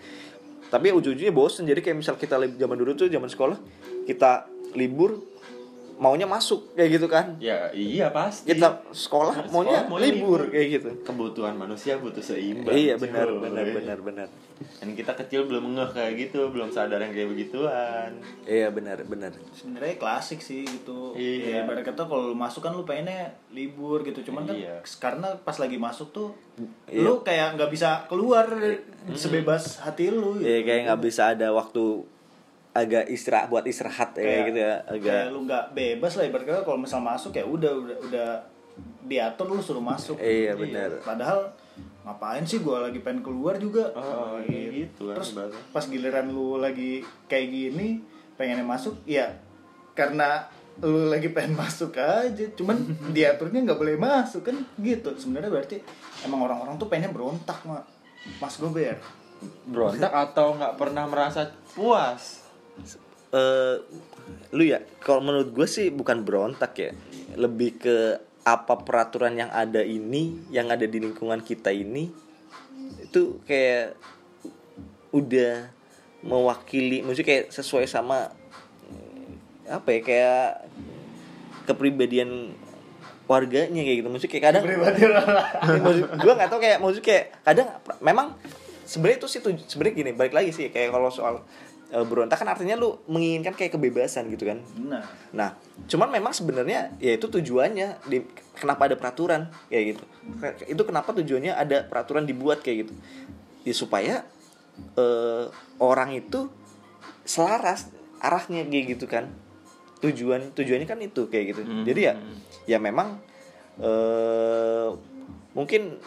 tapi 0.69 0.93
ujung-ujungnya 0.93 1.33
bosen 1.33 1.65
jadi 1.65 1.81
kayak 1.81 1.97
misal 2.05 2.13
kita 2.13 2.37
zaman 2.37 2.77
dulu 2.77 2.93
tuh 2.93 3.09
zaman 3.09 3.25
sekolah 3.25 3.57
kita 4.05 4.45
libur 4.77 5.17
maunya 5.99 6.23
masuk 6.23 6.71
kayak 6.73 6.95
gitu 6.95 7.05
kan 7.05 7.35
ya 7.37 7.67
iya 7.69 8.07
pasti 8.09 8.47
kita 8.47 8.87
sekolah 8.87 9.35
Sekolah 9.35 9.51
maunya 9.51 9.79
maunya 9.85 10.07
libur 10.09 10.39
libur. 10.39 10.41
kayak 10.49 10.67
gitu 10.73 10.89
kebutuhan 11.03 11.53
manusia 11.53 11.99
butuh 11.99 12.23
seimbang 12.23 12.71
iya 12.71 12.95
cuy. 12.95 13.03
benar 13.05 13.27
benar 13.35 13.65
benar 13.69 13.97
benar 13.99 14.27
dan 14.79 14.89
kita 14.91 15.11
kecil 15.13 15.43
belum 15.45 15.75
ngeh 15.75 15.91
kayak 15.91 16.13
gitu 16.17 16.47
belum 16.47 16.71
sadar 16.71 16.99
yang 16.99 17.11
kayak 17.11 17.29
begituan 17.29 18.15
iya 18.43 18.71
benar 18.71 19.03
benar 19.03 19.35
sebenarnya 19.51 19.95
klasik 19.95 20.39
sih 20.39 20.63
gitu 20.63 21.11
Iya. 21.11 21.35
ya, 21.43 21.59
ibarat 21.63 21.83
kata 21.83 22.05
kalau 22.05 22.31
lu 22.31 22.35
masuk 22.37 22.61
kan 22.61 22.71
lu 22.71 22.83
pengennya 22.83 23.35
libur 23.49 23.99
gitu 24.01 24.23
cuman 24.23 24.45
kan 24.45 24.55
Iya. 24.55 24.79
karena 24.97 25.35
pas 25.37 25.55
lagi 25.55 25.75
masuk 25.75 26.09
tuh 26.09 26.31
Iya. 26.87 27.03
lu 27.03 27.19
kayak 27.21 27.55
nggak 27.55 27.71
bisa 27.71 28.07
keluar 28.07 28.47
sebebas 29.13 29.79
hati 29.79 30.11
lu 30.11 30.37
gitu. 30.37 30.47
Iya 30.47 30.59
kayak 30.63 30.81
nggak 30.87 31.01
bisa 31.01 31.33
ada 31.33 31.51
waktu 31.51 32.03
agak 32.79 33.05
istirahat 33.11 33.51
buat 33.51 33.65
istirahat 33.67 34.15
ya, 34.15 34.23
kayak 34.23 34.43
gitu 34.51 34.59
ya 34.63 34.73
agak 34.87 35.11
kayak 35.11 35.27
lu 35.35 35.39
nggak 35.43 35.65
bebas 35.75 36.13
lah 36.15 36.23
ibarat 36.27 36.45
kata 36.47 36.61
kalau 36.63 36.79
misal 36.79 36.99
masuk 37.03 37.31
ya 37.35 37.43
udah 37.43 37.71
udah 37.75 37.97
udah 38.07 38.29
diatur 39.09 39.47
lu 39.51 39.59
suruh 39.59 39.83
masuk. 39.83 40.15
Iya, 40.21 40.55
benar. 40.55 41.01
padahal 41.03 41.51
ngapain 42.07 42.45
sih 42.47 42.63
gua 42.63 42.87
lagi 42.87 43.03
pengen 43.03 43.21
keluar 43.25 43.59
juga? 43.59 43.91
Oh, 43.93 44.39
iya 44.47 44.71
gitu 44.71 45.11
kan 45.11 45.19
terus 45.19 45.35
pas 45.75 45.83
giliran 45.83 46.31
lu 46.31 46.57
lagi 46.57 47.03
kayak 47.27 47.47
gini 47.51 47.99
pengennya 48.39 48.63
masuk 48.63 48.95
ya 49.03 49.27
karena 49.93 50.47
lu 50.79 51.11
lagi 51.11 51.35
pengen 51.35 51.59
masuk 51.59 51.99
aja 51.99 52.45
cuman 52.55 52.79
diaturnya 53.15 53.67
nggak 53.67 53.79
boleh 53.79 53.99
masuk 53.99 54.47
kan 54.47 54.55
gitu. 54.79 55.11
Sebenarnya 55.19 55.51
berarti 55.51 55.77
emang 56.23 56.47
orang-orang 56.47 56.79
tuh 56.79 56.87
pengennya 56.87 57.11
berontak 57.11 57.59
mak. 57.67 57.83
Mas 58.39 58.59
gober 58.59 58.99
berontak 59.69 60.11
atau 60.11 60.55
nggak 60.59 60.75
pernah 60.75 61.07
merasa 61.07 61.47
puas 61.71 62.38
eh 63.29 63.75
lu 64.49 64.63
ya 64.65 64.81
kalau 65.03 65.21
menurut 65.21 65.53
gue 65.53 65.67
sih 65.69 65.93
bukan 65.93 66.25
berontak 66.25 66.73
ya. 66.77 66.91
Lebih 67.37 67.69
ke 67.77 67.97
apa 68.43 68.81
peraturan 68.81 69.37
yang 69.37 69.51
ada 69.53 69.83
ini 69.85 70.49
yang 70.49 70.71
ada 70.73 70.87
di 70.89 70.97
lingkungan 70.97 71.43
kita 71.43 71.69
ini 71.69 72.09
itu 73.03 73.37
kayak 73.45 73.93
udah 75.13 75.69
mewakili 76.25 77.05
maksudnya 77.05 77.27
kayak 77.29 77.45
sesuai 77.53 77.85
sama 77.85 78.33
eh, 78.89 79.69
apa 79.69 79.87
ya 79.93 79.99
kayak 80.01 80.45
kepribadian 81.69 82.57
warganya 83.29 83.85
kayak 83.85 83.97
gitu. 84.01 84.09
Maksudnya 84.09 84.33
kayak 84.33 84.45
kadang 84.49 84.63
maksud 85.85 86.03
gue 86.17 86.33
nggak 86.33 86.49
tahu 86.49 86.59
kayak 86.59 86.77
maksud 86.81 87.01
kayak 87.05 87.25
kadang 87.45 87.67
memang 88.01 88.33
sebenarnya 88.89 89.17
itu 89.21 89.27
sih 89.29 89.39
sebenarnya 89.69 89.93
gini 90.01 90.11
balik 90.17 90.33
lagi 90.33 90.49
sih 90.49 90.73
kayak 90.73 90.89
kalau 90.89 91.13
soal 91.13 91.45
eh, 91.89 92.05
berontak 92.05 92.37
kan 92.37 92.49
artinya 92.49 92.77
lu 92.77 92.97
menginginkan 93.09 93.53
kayak 93.57 93.75
kebebasan 93.75 94.29
gitu 94.33 94.45
kan? 94.49 94.61
Nah 94.77 95.03
nah 95.33 95.49
cuman 95.89 96.09
memang 96.13 96.33
sebenarnya 96.33 96.93
ya 97.01 97.17
itu 97.17 97.27
tujuannya 97.27 98.09
di 98.09 98.23
kenapa 98.57 98.89
ada 98.89 98.95
peraturan 98.95 99.49
kayak 99.69 99.97
gitu. 99.97 100.03
Itu 100.69 100.81
kenapa 100.85 101.13
tujuannya 101.15 101.53
ada 101.53 101.85
peraturan 101.85 102.25
dibuat 102.29 102.61
kayak 102.61 102.87
gitu. 102.87 102.93
Ya 103.65 103.73
supaya 103.73 104.15
eh, 104.97 105.45
orang 105.81 106.15
itu 106.15 106.49
selaras 107.25 107.89
arahnya 108.21 108.65
kayak 108.67 108.85
gitu 108.97 109.05
kan. 109.09 109.29
Tujuan 109.99 110.55
tujuannya 110.55 110.87
kan 110.87 110.99
itu 111.03 111.27
kayak 111.27 111.45
gitu. 111.55 111.61
Hmm. 111.67 111.83
jadi 111.83 112.01
ya 112.01 112.13
ya 112.69 112.77
memang 112.79 113.19
eh 113.79 114.89
mungkin 115.55 115.97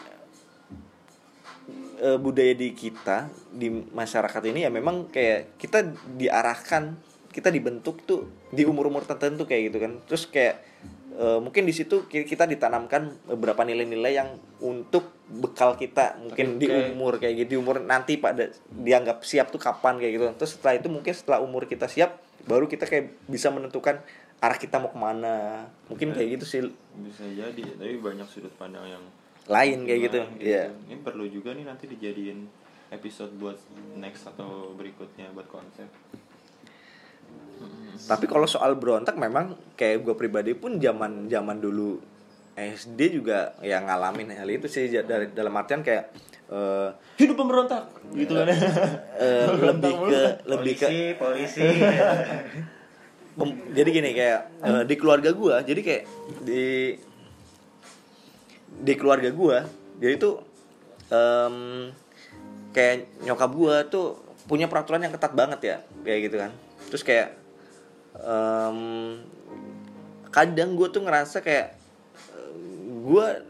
eh, 2.03 2.19
budaya 2.19 2.51
di 2.53 2.75
kita 2.75 3.31
di 3.49 3.71
masyarakat 3.71 4.43
ini 4.51 4.67
ya 4.67 4.71
memang 4.71 5.07
kayak 5.07 5.55
kita 5.57 5.87
diarahkan 6.19 6.99
kita 7.31 7.49
dibentuk 7.49 8.03
tuh 8.03 8.29
di 8.51 8.67
umur 8.67 8.91
umur 8.91 9.07
tertentu 9.07 9.47
kayak 9.47 9.73
gitu 9.73 9.79
kan. 9.81 9.93
Terus 10.05 10.27
kayak 10.27 10.61
eh, 11.13 11.39
mungkin 11.39 11.63
di 11.63 11.73
situ 11.73 12.05
ki- 12.05 12.27
kita 12.27 12.45
ditanamkan 12.45 13.09
beberapa 13.25 13.63
nilai-nilai 13.63 14.13
yang 14.13 14.29
untuk 14.59 15.13
bekal 15.31 15.77
kita. 15.77 16.19
Mungkin 16.19 16.57
Tapi 16.57 16.61
di 16.61 16.67
kayak- 16.69 16.89
umur 16.93 17.13
kayak 17.17 17.35
gitu 17.39 17.49
di 17.49 17.57
umur 17.57 17.81
nanti 17.81 18.19
pada 18.19 18.51
dianggap 18.69 19.23
siap 19.23 19.49
tuh 19.49 19.57
kapan 19.57 19.97
kayak 19.97 20.13
gitu. 20.13 20.25
Terus 20.37 20.53
setelah 20.57 20.75
itu 20.77 20.89
mungkin 20.91 21.13
setelah 21.13 21.39
umur 21.41 21.65
kita 21.65 21.87
siap 21.87 22.19
baru 22.43 22.67
kita 22.67 22.85
kayak 22.85 23.15
bisa 23.31 23.49
menentukan 23.49 24.03
arah 24.43 24.59
kita 24.59 24.77
mau 24.77 24.91
ke 24.91 24.99
mana. 24.99 25.71
Mungkin 25.89 26.13
kayak 26.13 26.29
gitu 26.37 26.45
sih. 26.45 26.61
Bisa 26.99 27.25
jadi 27.25 27.63
tapi 27.79 27.97
banyak 27.97 28.27
sudut 28.27 28.53
pandang 28.59 28.85
yang 28.85 29.05
lain 29.51 29.79
kayak 29.83 30.01
gitu. 30.07 30.19
lain 30.23 30.33
ya 30.39 30.63
ini 30.87 31.01
perlu 31.03 31.25
juga 31.27 31.51
nih 31.57 31.67
nanti 31.67 31.91
dijadiin 31.91 32.47
episode 32.93 33.33
buat 33.41 33.57
next 33.97 34.29
atau 34.29 34.77
berikutnya 34.77 35.33
buat 35.33 35.49
konsep. 35.49 35.89
Tapi 38.03 38.25
kalau 38.29 38.45
soal 38.45 38.77
berontak 38.77 39.17
memang 39.17 39.57
kayak 39.79 40.05
gue 40.05 40.15
pribadi 40.19 40.53
pun 40.53 40.77
zaman 40.77 41.31
zaman 41.33 41.57
dulu 41.63 41.97
SD 42.53 43.23
juga 43.23 43.57
ya 43.65 43.81
ngalamin 43.81 44.37
hal 44.37 44.49
itu 44.51 44.69
sih. 44.69 44.93
Dari 44.93 45.33
dalam 45.33 45.57
artian 45.57 45.81
kayak 45.81 46.13
eh, 46.53 46.89
hidup 47.17 47.37
pemberontak 47.41 47.89
gitu 48.13 48.33
kan. 48.37 48.47
eh, 48.53 49.47
lebih 49.73 49.95
ke 50.13 50.23
lebih 50.45 50.75
ke 50.77 50.89
polisi 51.17 51.65
Mem- 53.33 53.73
jadi 53.73 53.89
gini 53.89 54.11
kayak 54.13 54.41
eh, 54.61 54.83
di 54.85 54.95
keluarga 55.01 55.33
gua 55.33 55.65
jadi 55.65 55.81
kayak 55.81 56.03
di 56.45 56.93
di 58.81 58.93
keluarga 58.97 59.29
gua 59.35 59.69
jadi 60.01 60.17
tuh 60.17 60.41
em, 61.13 61.91
kayak 62.73 63.23
nyokap 63.23 63.51
gua 63.53 63.85
tuh 63.87 64.19
punya 64.49 64.67
peraturan 64.67 65.05
yang 65.05 65.13
ketat 65.15 65.33
banget 65.37 65.61
ya 65.63 65.77
kayak 66.03 66.21
gitu 66.27 66.37
kan. 66.41 66.51
Terus 66.91 67.03
kayak 67.05 67.29
em, 68.19 68.79
kadang 70.33 70.75
gua 70.75 70.89
tuh 70.89 71.05
ngerasa 71.05 71.45
kayak 71.45 71.77
gua 73.05 73.45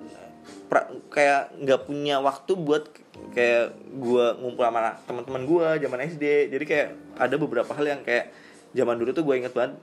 pra- 0.66 0.90
kayak 1.08 1.54
nggak 1.62 1.80
punya 1.86 2.18
waktu 2.18 2.52
buat 2.58 2.90
kayak 3.32 3.72
gua 3.96 4.36
ngumpul 4.36 4.64
sama 4.66 4.98
teman-teman 5.06 5.42
gua 5.46 5.66
zaman 5.78 6.04
SD 6.10 6.52
jadi 6.52 6.64
kayak 6.66 6.88
ada 7.16 7.34
beberapa 7.38 7.70
hal 7.72 7.86
yang 7.86 8.02
kayak 8.02 8.34
zaman 8.72 8.96
dulu 8.96 9.12
tuh 9.12 9.24
gue 9.24 9.36
inget 9.36 9.52
banget. 9.52 9.76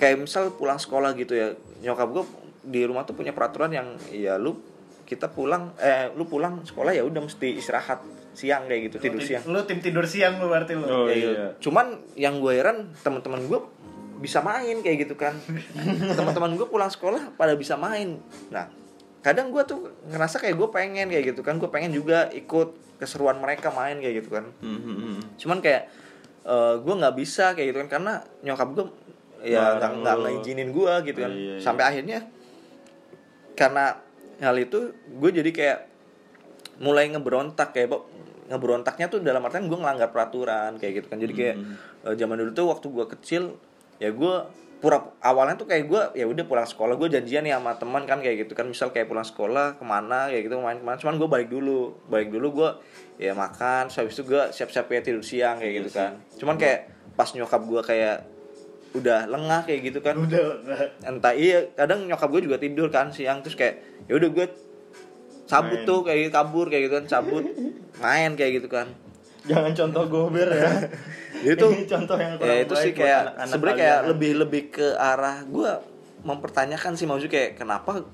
Kayak 0.00 0.24
misal 0.24 0.50
pulang 0.56 0.80
sekolah 0.80 1.12
gitu 1.14 1.36
ya 1.36 1.54
nyokap 1.84 2.08
gue 2.10 2.24
di 2.62 2.82
rumah 2.82 3.02
tuh 3.02 3.12
punya 3.12 3.30
peraturan 3.30 3.70
yang 3.70 3.88
ya 4.08 4.38
lu 4.38 4.54
kita 5.02 5.28
pulang 5.28 5.74
eh 5.76 6.08
lu 6.14 6.24
pulang 6.24 6.62
sekolah 6.62 6.90
ya 6.90 7.02
udah 7.02 7.20
mesti 7.20 7.58
istirahat 7.58 8.00
siang 8.32 8.64
kayak 8.64 8.88
gitu 8.88 8.96
tidur 9.02 9.20
siang 9.20 9.44
Lu 9.44 9.60
tim 9.62 9.76
tidur 9.78 10.06
siang 10.06 10.40
lu 10.40 10.48
berarti 10.48 10.72
lu. 10.72 10.84
Oh, 10.84 11.04
Ya, 11.04 11.12
gitu. 11.12 11.30
iya. 11.30 11.46
Cuman 11.60 11.86
yang 12.14 12.40
gue 12.40 12.52
heran 12.54 12.88
teman-teman 12.98 13.44
gue 13.44 13.60
bisa 14.18 14.40
main 14.40 14.80
kayak 14.80 15.04
gitu 15.04 15.14
kan. 15.14 15.36
teman-teman 16.18 16.56
gue 16.56 16.64
pulang 16.64 16.88
sekolah 16.88 17.34
pada 17.34 17.52
bisa 17.52 17.76
main. 17.76 18.16
Nah, 18.48 18.72
kadang 19.20 19.52
gue 19.52 19.60
tuh 19.62 19.84
ngerasa 20.08 20.40
kayak 20.40 20.56
gue 20.56 20.68
pengen 20.70 21.06
kayak 21.06 21.34
gitu 21.34 21.44
kan. 21.44 21.60
Gue 21.60 21.68
pengen 21.68 21.92
juga 21.92 22.32
ikut 22.32 22.72
keseruan 22.96 23.36
mereka 23.36 23.68
main 23.68 23.98
kayak 23.98 24.24
gitu 24.24 24.32
kan. 24.32 24.48
Mhm. 24.64 25.36
Cuman 25.36 25.58
kayak 25.60 25.92
eh, 26.42 26.74
gue 26.78 26.94
nggak 26.96 27.14
bisa 27.14 27.52
kayak 27.52 27.68
gitu 27.68 27.78
kan 27.84 27.90
karena 27.90 28.12
nyokap 28.40 28.68
gue 28.72 28.86
ya 29.44 29.76
nggak 29.76 29.92
nggak 30.00 30.16
lu. 30.16 30.24
ngizinin 30.38 30.70
gue 30.70 30.92
gitu 31.04 31.18
kan. 31.20 31.28
Oh, 31.28 31.36
iya, 31.36 31.52
iya. 31.52 31.60
Sampai 31.60 31.84
akhirnya 31.84 32.18
karena 33.54 34.00
hal 34.42 34.56
itu 34.58 34.90
gue 34.92 35.30
jadi 35.30 35.50
kayak 35.54 35.78
mulai 36.82 37.06
ngeberontak 37.12 37.70
kayak 37.76 37.94
ngeberontaknya 38.50 39.06
tuh 39.06 39.22
dalam 39.22 39.44
artian 39.46 39.70
gue 39.70 39.78
ngelanggar 39.78 40.10
peraturan 40.10 40.76
kayak 40.76 41.02
gitu 41.02 41.06
kan. 41.08 41.18
Jadi 41.22 41.32
kayak 41.32 41.56
eh, 42.08 42.14
zaman 42.18 42.36
dulu 42.42 42.50
tuh 42.52 42.66
waktu 42.68 42.86
gue 42.90 43.06
kecil 43.18 43.42
ya 44.02 44.10
gue 44.10 44.34
pura 44.82 44.98
awalnya 45.22 45.54
tuh 45.54 45.70
kayak 45.70 45.84
gue 45.86 46.02
ya 46.18 46.26
udah 46.26 46.42
pulang 46.42 46.66
sekolah 46.66 46.98
gue 46.98 47.06
janjian 47.06 47.46
nih 47.46 47.54
sama 47.54 47.78
teman 47.78 48.02
kan 48.02 48.18
kayak 48.18 48.46
gitu 48.48 48.52
kan. 48.58 48.66
Misal 48.66 48.90
kayak 48.90 49.06
pulang 49.06 49.24
sekolah 49.24 49.78
ke 49.78 49.84
mana 49.86 50.28
kayak 50.28 50.50
gitu 50.50 50.58
main 50.58 50.80
ke 50.80 50.84
mana. 50.84 50.98
Cuman 50.98 51.14
gue 51.22 51.28
balik 51.30 51.48
dulu 51.48 51.94
balik 52.10 52.34
dulu 52.34 52.48
gue 52.50 52.70
ya 53.22 53.32
makan 53.36 53.86
terus 53.86 54.02
habis 54.02 54.14
itu 54.18 54.22
gue 54.26 54.42
siap-siap 54.50 54.90
ya 54.90 55.00
tidur 55.00 55.22
siang 55.22 55.62
kayak 55.62 55.72
gitu 55.86 55.90
kan. 55.94 56.18
Cuman 56.34 56.58
kayak 56.58 56.90
pas 57.14 57.28
nyokap 57.30 57.62
gue 57.62 57.80
kayak 57.84 58.31
udah 58.92 59.24
lengah 59.24 59.64
kayak 59.64 59.80
gitu 59.88 59.98
kan 60.04 60.14
Udah. 60.20 60.60
entah 61.08 61.32
iya 61.32 61.64
kadang 61.72 62.04
nyokap 62.04 62.28
gue 62.28 62.42
juga 62.44 62.56
tidur 62.60 62.92
kan 62.92 63.08
siang 63.08 63.40
terus 63.40 63.56
kayak 63.56 63.80
ya 64.04 64.20
udah 64.20 64.28
gue 64.28 64.46
cabut 65.48 65.80
Main. 65.84 65.88
tuh 65.88 66.00
kayak 66.04 66.18
gitu, 66.28 66.32
kabur 66.32 66.66
kayak 66.68 66.82
gitu 66.88 66.94
kan 67.00 67.04
cabut 67.08 67.44
main 68.00 68.30
kayak 68.36 68.52
gitu 68.62 68.68
kan 68.68 68.88
Jangan 69.42 69.74
contoh 69.74 70.06
gober 70.06 70.46
ya. 70.54 70.70
itu 71.42 71.66
Ini 71.66 71.90
contoh 71.90 72.14
yang 72.14 72.38
kurang 72.38 72.46
ya 72.46 72.62
itu 72.62 72.74
sih 72.78 72.92
kayak 72.94 73.22
sebenarnya 73.50 73.78
kayak 73.82 73.98
lebih 74.14 74.30
lebih 74.38 74.62
ke 74.70 74.94
arah 74.94 75.42
gue 75.42 75.70
mempertanyakan 76.22 76.94
sih 76.94 77.10
maksudnya 77.10 77.34
kayak 77.34 77.50
kenapa 77.58 78.06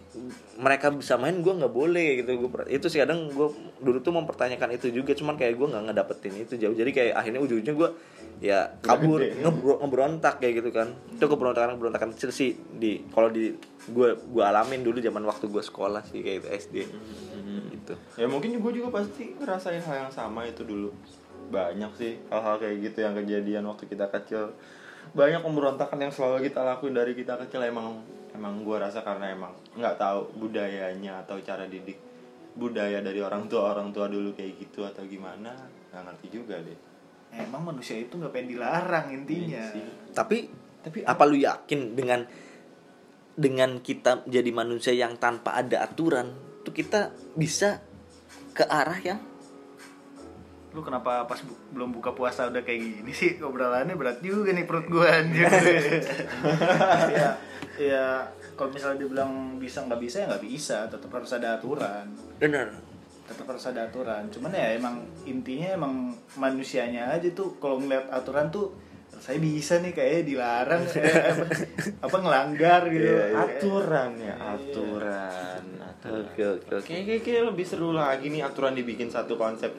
mereka 0.57 0.89
bisa 0.89 1.21
main 1.21 1.37
gue 1.45 1.53
nggak 1.53 1.69
boleh 1.69 2.25
gitu 2.25 2.41
gue 2.41 2.51
itu 2.73 2.89
sih 2.89 3.05
kadang 3.05 3.29
gue 3.29 3.49
dulu 3.85 4.01
tuh 4.01 4.17
mempertanyakan 4.17 4.81
itu 4.81 4.89
juga 4.89 5.13
cuman 5.13 5.37
kayak 5.37 5.61
gue 5.61 5.67
nggak 5.69 5.85
ngedapetin 5.93 6.35
itu 6.41 6.57
jauh 6.57 6.73
jadi 6.73 6.89
kayak 6.89 7.13
akhirnya 7.21 7.41
ujung-ujungnya 7.45 7.77
gue 7.77 7.89
ya 8.39 8.71
kabur 8.81 9.19
ngebro- 9.43 9.79
ngeberontak 9.83 10.39
kayak 10.39 10.63
gitu 10.63 10.71
kan. 10.71 10.89
Itu 11.15 11.27
keberontakan 11.27 11.75
keberontakan 11.79 12.09
kecil 12.15 12.31
sih 12.31 12.51
di 12.55 13.03
kalau 13.11 13.29
di 13.29 13.55
gue 13.89 14.09
gue 14.15 14.45
alamin 14.45 14.85
dulu 14.85 15.01
zaman 15.01 15.25
waktu 15.25 15.49
gue 15.49 15.63
sekolah 15.65 16.05
sih 16.07 16.21
kayak 16.21 16.37
gitu 16.45 16.49
SD 16.49 16.75
gitu. 17.73 17.95
Ya 18.21 18.27
mungkin 18.29 18.59
gue 18.59 18.73
juga 18.73 19.01
pasti 19.01 19.35
ngerasain 19.35 19.83
hal 19.83 20.09
yang 20.09 20.13
sama 20.13 20.45
itu 20.45 20.63
dulu. 20.63 20.93
Banyak 21.49 21.91
sih 21.97 22.21
hal-hal 22.29 22.61
kayak 22.61 22.77
gitu 22.85 22.99
yang 23.01 23.15
kejadian 23.17 23.65
waktu 23.67 23.89
kita 23.89 24.07
kecil. 24.13 24.53
Banyak 25.17 25.41
pemberontakan 25.41 25.99
yang 25.99 26.13
selalu 26.13 26.53
kita 26.53 26.61
lakuin 26.63 26.93
dari 26.93 27.17
kita 27.17 27.41
kecil 27.41 27.65
emang 27.65 28.05
emang 28.37 28.61
gue 28.63 28.77
rasa 28.77 29.01
karena 29.01 29.33
emang 29.33 29.57
nggak 29.75 29.97
tahu 29.97 30.31
budayanya 30.37 31.25
atau 31.25 31.41
cara 31.41 31.65
didik 31.65 31.97
budaya 32.55 33.01
dari 33.01 33.23
orang 33.23 33.47
tua 33.47 33.73
orang 33.73 33.95
tua 33.95 34.11
dulu 34.11 34.35
kayak 34.35 34.59
gitu 34.61 34.85
atau 34.85 35.07
gimana 35.07 35.55
nggak 35.91 36.03
ngerti 36.05 36.27
juga 36.29 36.59
deh 36.61 36.88
Emang 37.33 37.63
manusia 37.63 37.97
itu 37.97 38.17
nggak 38.17 38.33
pengen 38.33 38.49
dilarang 38.57 39.07
intinya. 39.13 39.65
Iya 39.73 40.09
tapi 40.19 40.51
tapi 40.83 41.07
apa 41.07 41.23
lu 41.29 41.39
yakin 41.39 41.95
dengan 41.95 42.27
dengan 43.39 43.79
kita 43.79 44.27
jadi 44.27 44.51
manusia 44.51 44.91
yang 44.91 45.15
tanpa 45.15 45.55
ada 45.55 45.87
aturan 45.87 46.35
tuh 46.67 46.75
kita 46.75 47.15
bisa 47.39 47.79
ke 48.51 48.67
arah 48.67 48.99
yang 48.99 49.21
Lu 50.69 50.85
kenapa 50.85 51.25
pas 51.25 51.41
bu- 51.41 51.57
belum 51.73 51.97
buka 51.97 52.13
puasa 52.13 52.53
udah 52.53 52.61
kayak 52.61 53.01
gini 53.01 53.13
sih? 53.17 53.41
Obrolannya 53.41 53.97
berat 53.97 54.21
juga 54.21 54.53
nih 54.53 54.69
perut 54.69 54.85
gua 54.93 55.25
anjir. 55.25 55.49
ya, 57.17 57.29
ya 57.81 58.05
kalau 58.53 58.77
misalnya 58.77 59.01
dibilang 59.01 59.57
bisa 59.57 59.89
nggak 59.89 59.97
bisa 59.97 60.17
ya 60.23 60.27
nggak 60.29 60.45
bisa, 60.45 60.85
tetap 60.93 61.09
harus 61.09 61.33
ada 61.33 61.57
aturan. 61.57 62.05
benar 62.37 62.69
Tetap 63.29 63.45
harus 63.45 63.65
ada 63.69 63.85
aturan. 63.85 64.33
Cuman 64.33 64.51
ya 64.57 64.75
emang 64.75 65.05
intinya 65.29 65.69
emang 65.77 66.17
manusianya 66.41 67.13
aja 67.13 67.29
tuh 67.37 67.61
kalau 67.61 67.79
ngeliat 67.79 68.09
aturan 68.09 68.49
tuh 68.49 68.73
saya 69.19 69.43
bisa 69.43 69.83
nih 69.83 69.93
kayaknya 69.93 70.23
dilarang 70.25 70.83
eh, 70.95 71.35
apa, 71.35 71.45
apa 72.07 72.17
ngelanggar 72.23 72.83
gitu. 72.89 73.11
Iya, 73.11 73.25
iya. 73.35 73.39
aturan 73.45 74.11
ya 74.17 74.35
aturan 74.39 75.65
aturan 75.83 76.23
Oke, 76.31 76.43
oke, 76.47 76.71
oke. 76.79 76.87
Kayak, 76.87 77.05
kayak, 77.11 77.23
kayak 77.27 77.43
lebih 77.51 77.67
seru 77.67 77.91
lagi 77.91 78.31
nih 78.31 78.47
aturan 78.47 78.79
dibikin 78.79 79.11
satu 79.11 79.35
konsep 79.35 79.75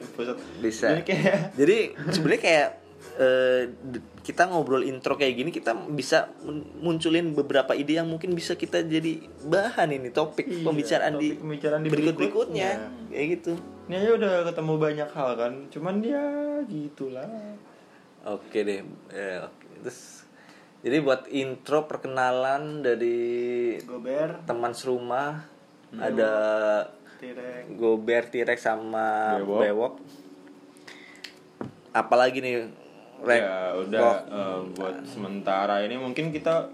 bisa 0.60 0.92
Jadi 0.92 1.02
kayak 1.08 1.56
jadi 1.56 1.78
sebenarnya 2.12 2.42
kayak 2.44 2.68
eh, 3.16 3.72
kita 4.20 4.46
ngobrol 4.46 4.82
intro 4.82 5.14
kayak 5.14 5.34
gini 5.34 5.50
kita 5.50 5.72
bisa 5.88 6.30
mun- 6.40 6.68
munculin 6.78 7.32
beberapa 7.32 7.72
ide 7.72 7.96
yang 7.96 8.06
mungkin 8.06 8.32
bisa 8.32 8.54
kita 8.54 8.80
jadi 8.80 9.16
bahan 9.42 9.90
ini 9.90 10.08
topik 10.08 10.44
Iya, 10.44 10.62
pembicaraan 10.62 11.14
di 11.14 11.28
topik 11.30 11.40
pembicaraan 11.40 11.80
di 11.80 11.88
berikut 11.88 12.14
berikutnya. 12.14 12.68
berikutnya 12.70 13.08
kayak 13.10 13.26
gitu 13.34 13.52
Ini 13.86 13.94
aja 13.96 14.10
udah 14.14 14.32
ketemu 14.46 14.72
banyak 14.76 15.10
hal 15.10 15.30
kan 15.34 15.52
Cuman 15.68 15.94
ya 16.00 16.24
gitulah 16.64 17.28
Oke 18.20 18.60
deh. 18.60 18.84
Eh, 19.08 19.38
oke. 19.40 19.66
Terus 19.80 20.28
jadi 20.80 21.00
buat 21.00 21.24
intro 21.26 21.84
perkenalan 21.84 22.80
dari 22.80 23.80
Gober, 23.80 24.44
teman 24.44 24.72
serumah 24.72 25.40
ada 25.90 26.32
Tirek, 27.16 27.72
Gober 27.74 28.22
T-Rex 28.26 28.60
sama 28.60 29.36
Bewok. 29.36 29.60
Bewok. 29.62 29.94
Apalagi 31.90 32.38
nih 32.38 32.70
Rek? 33.20 33.40
Ya 33.40 33.58
udah 33.76 34.00
eh, 34.24 34.58
buat 34.72 34.96
sementara 35.04 35.82
ini 35.82 35.96
mungkin 35.96 36.30
kita 36.30 36.68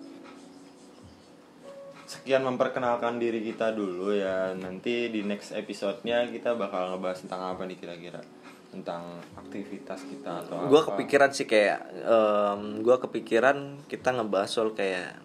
Sekian 2.07 2.47
memperkenalkan 2.47 3.19
diri 3.19 3.43
kita 3.43 3.75
dulu 3.75 4.15
ya 4.15 4.55
Nanti 4.55 5.11
di 5.11 5.27
next 5.27 5.51
episode-nya 5.51 6.31
kita 6.31 6.55
bakal 6.55 6.95
ngebahas 6.95 7.19
tentang 7.19 7.43
apa 7.51 7.67
nih 7.67 7.75
kira-kira 7.75 8.23
Tentang 8.71 9.03
aktivitas 9.35 10.07
kita 10.07 10.47
atau 10.47 10.71
Gue 10.71 10.79
apa 10.79 10.95
kepikiran 10.95 11.35
sih 11.35 11.45
kayak 11.45 11.83
em, 12.07 12.61
gua 12.81 13.03
kepikiran 13.03 13.83
kita 13.87 14.15
ngebahas 14.15 14.47
soal 14.47 14.71
kayak 14.71 15.19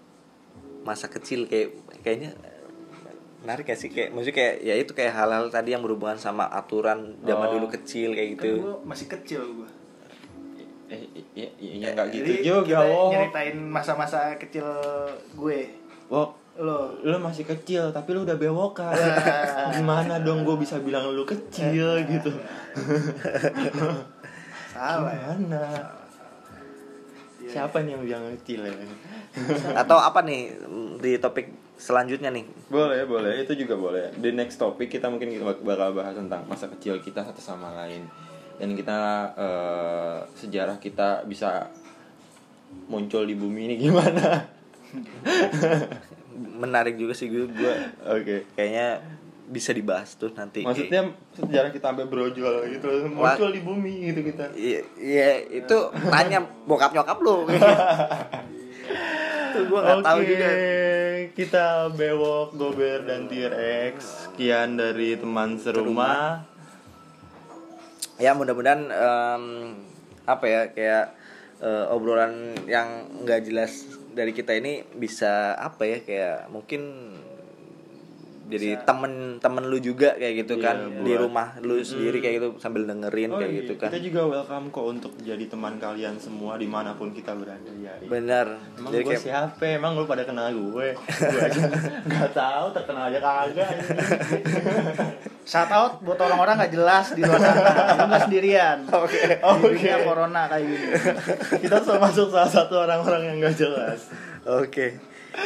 masa 0.82 1.06
kecil 1.06 1.46
kayak 1.46 1.70
kayaknya 2.02 2.34
menarik 3.42 3.70
gak 3.70 3.78
sih 3.78 3.90
kayak 3.90 4.14
maksudnya 4.14 4.38
kayak 4.38 4.56
ya 4.62 4.74
itu 4.78 4.92
kayak 4.94 5.14
hal-hal 5.14 5.50
tadi 5.50 5.74
yang 5.74 5.82
berhubungan 5.82 6.18
sama 6.18 6.46
aturan 6.46 7.18
zaman 7.22 7.46
Oh. 7.46 7.54
dulu 7.58 7.68
kecil 7.70 8.14
kayak 8.14 8.38
kan 8.38 8.46
gitu. 8.46 8.52
gua 8.62 8.74
masih 8.86 9.06
kecil 9.10 9.42
gua. 9.54 9.70
Eh, 10.91 11.01
iya, 11.32 11.47
iya, 11.56 11.88
nggak 11.89 12.08
gitu 12.12 12.25
Jadi 12.27 12.34
juga, 12.43 12.67
kita 12.67 12.84
Wok. 12.86 13.10
nyeritain 13.10 13.58
masa-masa 13.63 14.19
kecil 14.36 14.67
gue. 15.34 15.60
Wok, 16.08 16.30
Lo. 16.54 16.99
lu 17.01 17.15
masih 17.17 17.47
kecil 17.47 17.89
tapi 17.89 18.12
lu 18.12 18.21
udah 18.21 18.36
bewokan 18.36 18.91
gimana 19.71 20.19
dong 20.19 20.43
gue 20.43 20.60
bisa 20.60 20.75
bilang 20.77 21.08
lu 21.10 21.23
kecil 21.23 21.95
gitu 22.04 22.27
Salah 24.69 25.10
ya. 25.10 25.32
gimana 25.32 25.63
siapa 27.41 27.82
nih 27.82 27.91
yang 27.91 28.04
bilang 28.04 28.23
kecil 28.38 28.62
ya 28.62 28.73
Atau 29.82 29.95
apa 29.95 30.21
nih 30.21 30.51
di 30.99 31.15
topik 31.17 31.49
selanjutnya 31.75 32.30
nih? 32.30 32.45
boleh 32.67 33.04
boleh 33.04 33.41
itu 33.41 33.56
juga 33.58 33.73
boleh 33.75 34.12
di 34.13 34.30
next 34.32 34.56
topik 34.56 34.88
kita 34.88 35.08
mungkin 35.08 35.32
bak- 35.41 35.63
bakal 35.63 35.91
bahas 35.93 36.13
tentang 36.13 36.45
masa 36.45 36.67
kecil 36.69 36.99
kita 36.99 37.23
satu 37.23 37.39
sama 37.39 37.73
lain 37.77 38.06
dan 38.62 38.78
kita 38.78 39.00
eh, 39.34 40.17
sejarah 40.38 40.78
kita 40.78 41.26
bisa 41.26 41.74
muncul 42.86 43.26
di 43.26 43.34
bumi 43.34 43.74
ini 43.74 43.76
gimana? 43.82 44.45
Menarik 46.62 47.02
juga 47.02 47.17
sih 47.17 47.26
gue 47.26 47.50
gue 47.50 47.76
oke. 48.06 48.54
kayaknya 48.54 49.02
bisa 49.50 49.74
dibahas 49.74 50.13
tuh 50.13 50.30
nanti. 50.38 50.62
Maksudnya 50.62 51.10
sejarah 51.34 51.74
kita 51.74 51.89
sampai 51.89 52.06
brojol 52.06 52.69
gitu 52.69 53.10
muncul 53.10 53.50
di 53.50 53.65
bumi 53.65 54.13
gitu 54.13 54.21
kita. 54.30 54.54
iya 54.54 54.86
iya, 54.95 55.30
itu 55.50 55.78
tanya 56.13 56.46
bokap 56.69 56.94
nyokap 56.94 57.17
lu. 57.19 57.36
Itu 59.52 59.67
gue 59.67 59.79
nggak 59.83 60.00
tahu 60.00 60.19
juga. 60.23 60.48
kita 61.36 61.92
bewok, 61.92 62.56
gober 62.56 63.04
dan 63.04 63.27
T-Rex. 63.27 64.31
Sekian 64.31 64.79
dari 64.79 65.19
teman 65.19 65.60
serumah. 65.60 66.48
Ya 68.22 68.38
mudah-mudahan 68.38 68.82
em, 68.88 69.44
apa 70.30 70.46
ya 70.46 70.62
kayak 70.69 71.06
eh, 71.60 71.86
obrolan 71.90 72.54
yang 72.69 73.10
nggak 73.26 73.50
jelas 73.50 73.90
dari 74.13 74.32
kita 74.36 74.54
ini 74.54 74.86
bisa 74.94 75.58
apa 75.58 75.84
ya 75.88 75.98
kayak 76.06 76.52
mungkin 76.54 76.82
jadi 78.52 78.83
temen-temen 78.83 79.63
lu 79.63 79.77
juga 79.77 80.12
kayak 80.13 80.33
gitu 80.39 80.54
Iya, 80.54 80.63
kan 80.63 80.75
di 80.99 81.10
buat- 81.10 81.21
rumah 81.21 81.47
lu 81.60 81.79
sendiri 81.79 82.19
kayak 82.19 82.35
gitu 82.35 82.47
sambil 82.58 82.83
dengerin 82.83 83.29
Oh, 83.29 83.37
kayak 83.37 83.49
iya. 83.49 83.60
gitu 83.60 83.73
kan 83.75 83.87
Kita 83.87 83.99
juga 84.04 84.21
welcome 84.29 84.65
kok 84.69 84.85
untuk 84.89 85.12
jadi 85.17 85.45
teman 85.45 85.73
kalian 85.75 86.15
semua 86.15 86.56
di 86.56 86.65
mana 86.65 86.91
pun 86.93 87.10
kita 87.10 87.31
berada 87.31 87.71
ya. 87.73 87.95
bener 88.04 88.60
Emang 88.73 88.91
jadi 88.91 89.02
gue 89.02 89.12
kayak 89.12 89.23
siapa? 89.23 89.63
Emang 89.71 89.91
lu 89.93 90.04
pada 90.04 90.21
kenal 90.21 90.49
gue? 90.49 90.87
Gue 90.93 91.41
aja 91.41 91.62
nggak 92.08 92.31
tahu, 92.31 92.65
terkenal 92.71 93.04
aja 93.08 93.19
kagak. 93.19 93.69
Shout 95.43 95.69
out 95.69 95.93
buat 95.99 96.17
orang-orang 96.17 96.54
nggak 96.56 96.71
jelas 96.71 97.06
di 97.12 97.21
luar 97.21 97.39
sana. 97.39 97.62
Lu 97.95 98.06
nggak 98.08 98.23
sendirian. 98.23 98.77
Oke. 98.87 99.19
Oke. 99.41 99.67
Dunia 99.73 99.97
corona 100.02 100.41
kayak 100.45 100.63
gini. 100.63 100.85
kita 101.60 101.77
termasuk 101.79 102.27
salah 102.29 102.47
satu 102.47 102.75
orang-orang 102.79 103.21
yang 103.25 103.37
nggak 103.39 103.58
jelas. 103.58 103.99
oke 104.41 104.97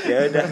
ya 0.04 0.18
udah 0.26 0.48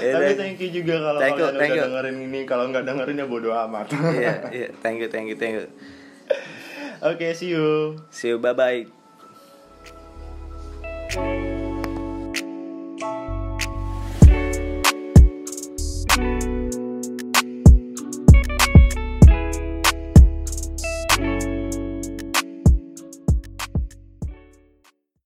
ya 0.00 0.12
Tapi 0.16 0.32
thank 0.34 0.56
you 0.60 0.70
juga 0.72 0.94
kalau 0.98 1.18
Thank 1.20 1.36
you, 1.36 1.46
kalian 1.46 1.60
thank 1.60 1.72
udah 1.72 1.78
you. 1.78 1.86
dengerin 1.92 2.16
ini. 2.24 2.40
Kalau 2.44 2.64
nggak 2.72 2.84
dengerin 2.84 3.16
ya 3.20 3.26
bodo 3.28 3.50
amat. 3.52 3.86
iya 4.16 4.32
iya 4.50 4.68
thank 4.82 4.98
you 4.98 5.08
thank 5.08 5.28
you 5.28 5.36
thank 5.36 5.54
you 5.56 5.66
Oke, 7.04 7.36
see 7.36 7.52
you. 7.52 7.92
see 8.08 8.32
you 8.32 8.40
bye 8.40 8.56
bye 8.56 8.95